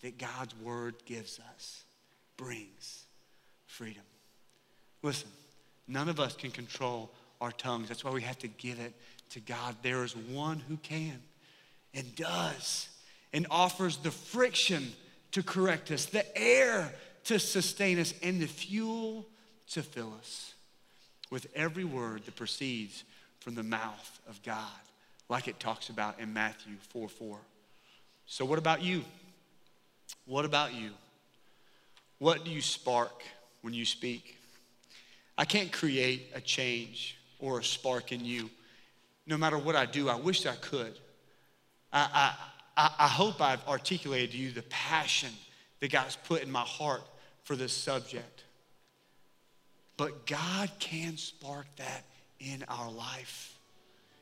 that 0.01 0.17
God's 0.17 0.55
word 0.61 0.95
gives 1.05 1.39
us 1.55 1.83
brings 2.37 3.05
freedom. 3.65 4.03
Listen, 5.01 5.29
none 5.87 6.09
of 6.09 6.19
us 6.19 6.35
can 6.35 6.51
control 6.51 7.11
our 7.41 7.51
tongues. 7.51 7.87
That's 7.87 8.03
why 8.03 8.11
we 8.11 8.21
have 8.21 8.39
to 8.39 8.47
give 8.47 8.79
it 8.79 8.93
to 9.31 9.39
God. 9.39 9.75
There 9.81 10.03
is 10.03 10.15
one 10.15 10.59
who 10.59 10.77
can 10.77 11.21
and 11.93 12.15
does 12.15 12.89
and 13.33 13.47
offers 13.49 13.97
the 13.97 14.11
friction 14.11 14.93
to 15.31 15.43
correct 15.43 15.91
us, 15.91 16.05
the 16.05 16.25
air 16.37 16.93
to 17.25 17.39
sustain 17.39 17.99
us, 17.99 18.13
and 18.23 18.41
the 18.41 18.47
fuel 18.47 19.25
to 19.71 19.83
fill 19.83 20.13
us 20.19 20.53
with 21.29 21.47
every 21.55 21.83
word 21.83 22.23
that 22.25 22.35
proceeds 22.35 23.03
from 23.39 23.55
the 23.55 23.63
mouth 23.63 24.19
of 24.29 24.41
God, 24.43 24.63
like 25.27 25.47
it 25.47 25.59
talks 25.59 25.89
about 25.89 26.19
in 26.19 26.33
Matthew 26.33 26.75
4 26.89 27.09
4. 27.09 27.37
So, 28.27 28.45
what 28.45 28.57
about 28.57 28.81
you? 28.81 29.03
What 30.25 30.45
about 30.45 30.73
you? 30.73 30.91
What 32.19 32.45
do 32.45 32.51
you 32.51 32.61
spark 32.61 33.23
when 33.61 33.73
you 33.73 33.85
speak? 33.85 34.37
I 35.37 35.45
can't 35.45 35.71
create 35.71 36.31
a 36.33 36.41
change 36.41 37.17
or 37.39 37.59
a 37.59 37.63
spark 37.63 38.11
in 38.11 38.23
you. 38.23 38.49
No 39.27 39.37
matter 39.37 39.57
what 39.57 39.75
I 39.75 39.85
do, 39.85 40.09
I 40.09 40.15
wish 40.15 40.45
I 40.45 40.55
could. 40.55 40.97
I, 41.91 42.33
I, 42.77 42.91
I 42.99 43.07
hope 43.07 43.41
I've 43.41 43.65
articulated 43.67 44.31
to 44.31 44.37
you 44.37 44.51
the 44.51 44.63
passion 44.63 45.31
that 45.79 45.91
God's 45.91 46.15
put 46.15 46.43
in 46.43 46.51
my 46.51 46.61
heart 46.61 47.03
for 47.43 47.55
this 47.55 47.73
subject. 47.73 48.43
But 49.97 50.25
God 50.25 50.69
can 50.79 51.17
spark 51.17 51.67
that 51.77 52.03
in 52.39 52.63
our 52.67 52.91
life. 52.91 53.57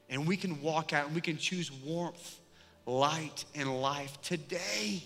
And 0.10 0.28
we 0.28 0.38
can 0.38 0.62
walk 0.62 0.93
out 0.93 1.08
and 1.08 1.15
we 1.15 1.21
can 1.21 1.38
choose 1.38 1.71
warmth, 1.71 2.39
light, 2.86 3.45
and 3.56 3.82
life 3.82 4.21
today. 4.21 5.04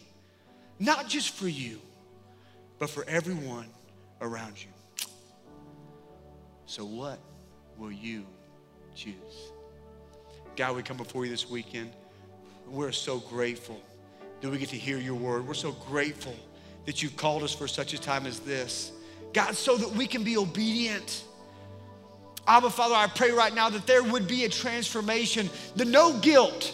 Not 0.80 1.08
just 1.08 1.32
for 1.32 1.48
you, 1.48 1.80
but 2.80 2.90
for 2.90 3.06
everyone 3.08 3.68
around 4.22 4.62
you. 4.62 4.70
So, 6.68 6.86
what 6.86 7.18
will 7.78 7.92
you 7.92 8.26
choose? 8.96 9.16
God, 10.56 10.76
we 10.76 10.84
come 10.84 10.98
before 10.98 11.26
you 11.26 11.32
this 11.32 11.50
weekend. 11.50 11.92
We're 12.68 12.92
so 12.92 13.20
grateful 13.20 13.82
that 14.42 14.50
we 14.50 14.60
get 14.60 14.70
to 14.70 14.78
hear 14.78 14.98
your 14.98 15.16
word. 15.16 15.48
We're 15.48 15.56
so 15.56 15.72
grateful 15.72 16.36
that 16.86 17.02
you've 17.02 17.18
called 17.18 17.42
us 17.42 17.56
for 17.56 17.68
such 17.68 17.94
a 17.94 18.00
time 18.00 18.28
as 18.28 18.40
this. 18.42 18.92
God, 19.34 19.56
so 19.56 19.78
that 19.78 19.90
we 19.90 20.06
can 20.06 20.24
be 20.24 20.38
obedient 20.38 21.24
Abba, 22.48 22.70
Father, 22.70 22.96
I 22.96 23.08
pray 23.08 23.32
right 23.32 23.54
now 23.54 23.70
that 23.70 23.86
there 23.86 24.02
would 24.02 24.26
be 24.26 24.46
a 24.46 24.50
transformation, 24.50 25.50
the 25.76 25.84
no 25.84 26.18
guilt, 26.20 26.74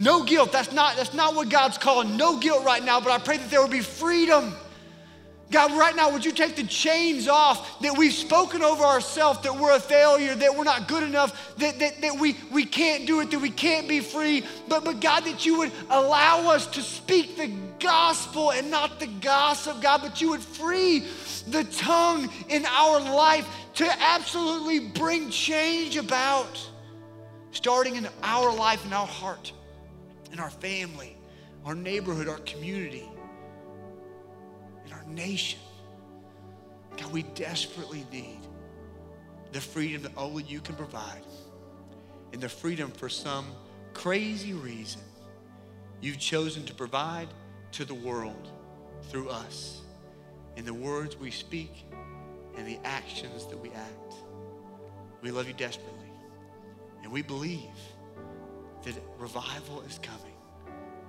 No 0.00 0.22
guilt. 0.22 0.52
That's 0.52 0.70
not, 0.70 0.96
that's 0.96 1.12
not 1.12 1.34
what 1.34 1.48
God's 1.48 1.76
calling. 1.76 2.16
No 2.16 2.38
guilt 2.38 2.64
right 2.64 2.84
now, 2.84 3.00
but 3.00 3.10
I 3.10 3.18
pray 3.18 3.36
that 3.36 3.50
there 3.50 3.60
would 3.60 3.72
be 3.72 3.80
freedom. 3.80 4.54
God, 5.50 5.72
right 5.78 5.96
now, 5.96 6.10
would 6.12 6.24
you 6.26 6.32
take 6.32 6.56
the 6.56 6.64
chains 6.64 7.26
off 7.26 7.80
that 7.80 7.96
we've 7.96 8.12
spoken 8.12 8.62
over 8.62 8.84
ourselves 8.84 9.40
that 9.40 9.56
we're 9.56 9.74
a 9.74 9.80
failure, 9.80 10.34
that 10.34 10.54
we're 10.54 10.64
not 10.64 10.88
good 10.88 11.02
enough, 11.02 11.56
that, 11.56 11.78
that, 11.78 12.02
that 12.02 12.18
we, 12.18 12.36
we 12.52 12.66
can't 12.66 13.06
do 13.06 13.20
it, 13.20 13.30
that 13.30 13.40
we 13.40 13.48
can't 13.48 13.88
be 13.88 14.00
free. 14.00 14.44
But, 14.68 14.84
but 14.84 15.00
God, 15.00 15.24
that 15.24 15.46
you 15.46 15.58
would 15.58 15.72
allow 15.88 16.50
us 16.50 16.66
to 16.68 16.82
speak 16.82 17.38
the 17.38 17.50
gospel 17.80 18.52
and 18.52 18.70
not 18.70 19.00
the 19.00 19.06
gossip, 19.06 19.80
God, 19.80 20.02
but 20.02 20.20
you 20.20 20.30
would 20.30 20.42
free 20.42 21.04
the 21.48 21.64
tongue 21.64 22.30
in 22.50 22.66
our 22.66 23.00
life 23.00 23.48
to 23.76 23.90
absolutely 24.02 24.80
bring 24.80 25.30
change 25.30 25.96
about, 25.96 26.60
starting 27.52 27.96
in 27.96 28.06
our 28.22 28.54
life, 28.54 28.84
in 28.84 28.92
our 28.92 29.06
heart, 29.06 29.50
in 30.30 30.40
our 30.40 30.50
family, 30.50 31.16
our 31.64 31.74
neighborhood, 31.74 32.28
our 32.28 32.40
community 32.40 33.08
nation. 35.08 35.60
God, 36.96 37.12
we 37.12 37.22
desperately 37.22 38.06
need 38.12 38.40
the 39.52 39.60
freedom 39.60 40.02
that 40.02 40.12
only 40.16 40.42
you 40.44 40.60
can 40.60 40.74
provide 40.74 41.22
and 42.32 42.40
the 42.40 42.48
freedom 42.48 42.90
for 42.90 43.08
some 43.08 43.46
crazy 43.94 44.52
reason 44.52 45.00
you've 46.00 46.18
chosen 46.18 46.64
to 46.66 46.74
provide 46.74 47.28
to 47.72 47.84
the 47.84 47.94
world 47.94 48.50
through 49.10 49.28
us 49.28 49.80
in 50.56 50.64
the 50.64 50.74
words 50.74 51.16
we 51.16 51.30
speak 51.30 51.84
and 52.56 52.66
the 52.66 52.78
actions 52.84 53.46
that 53.46 53.58
we 53.58 53.70
act. 53.70 54.14
We 55.22 55.30
love 55.30 55.46
you 55.46 55.54
desperately. 55.54 55.94
And 57.02 57.12
we 57.12 57.22
believe 57.22 57.60
that 58.84 58.94
revival 59.18 59.82
is 59.82 59.98
coming 60.02 60.34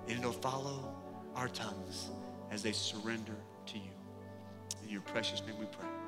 and 0.08 0.20
it'll 0.20 0.32
follow 0.32 0.94
our 1.36 1.48
tongues 1.48 2.10
as 2.52 2.64
they 2.64 2.72
surrender. 2.72 3.36
In 4.90 4.94
your 4.94 5.04
precious 5.04 5.44
name 5.46 5.56
we 5.60 5.68
pray. 5.68 5.99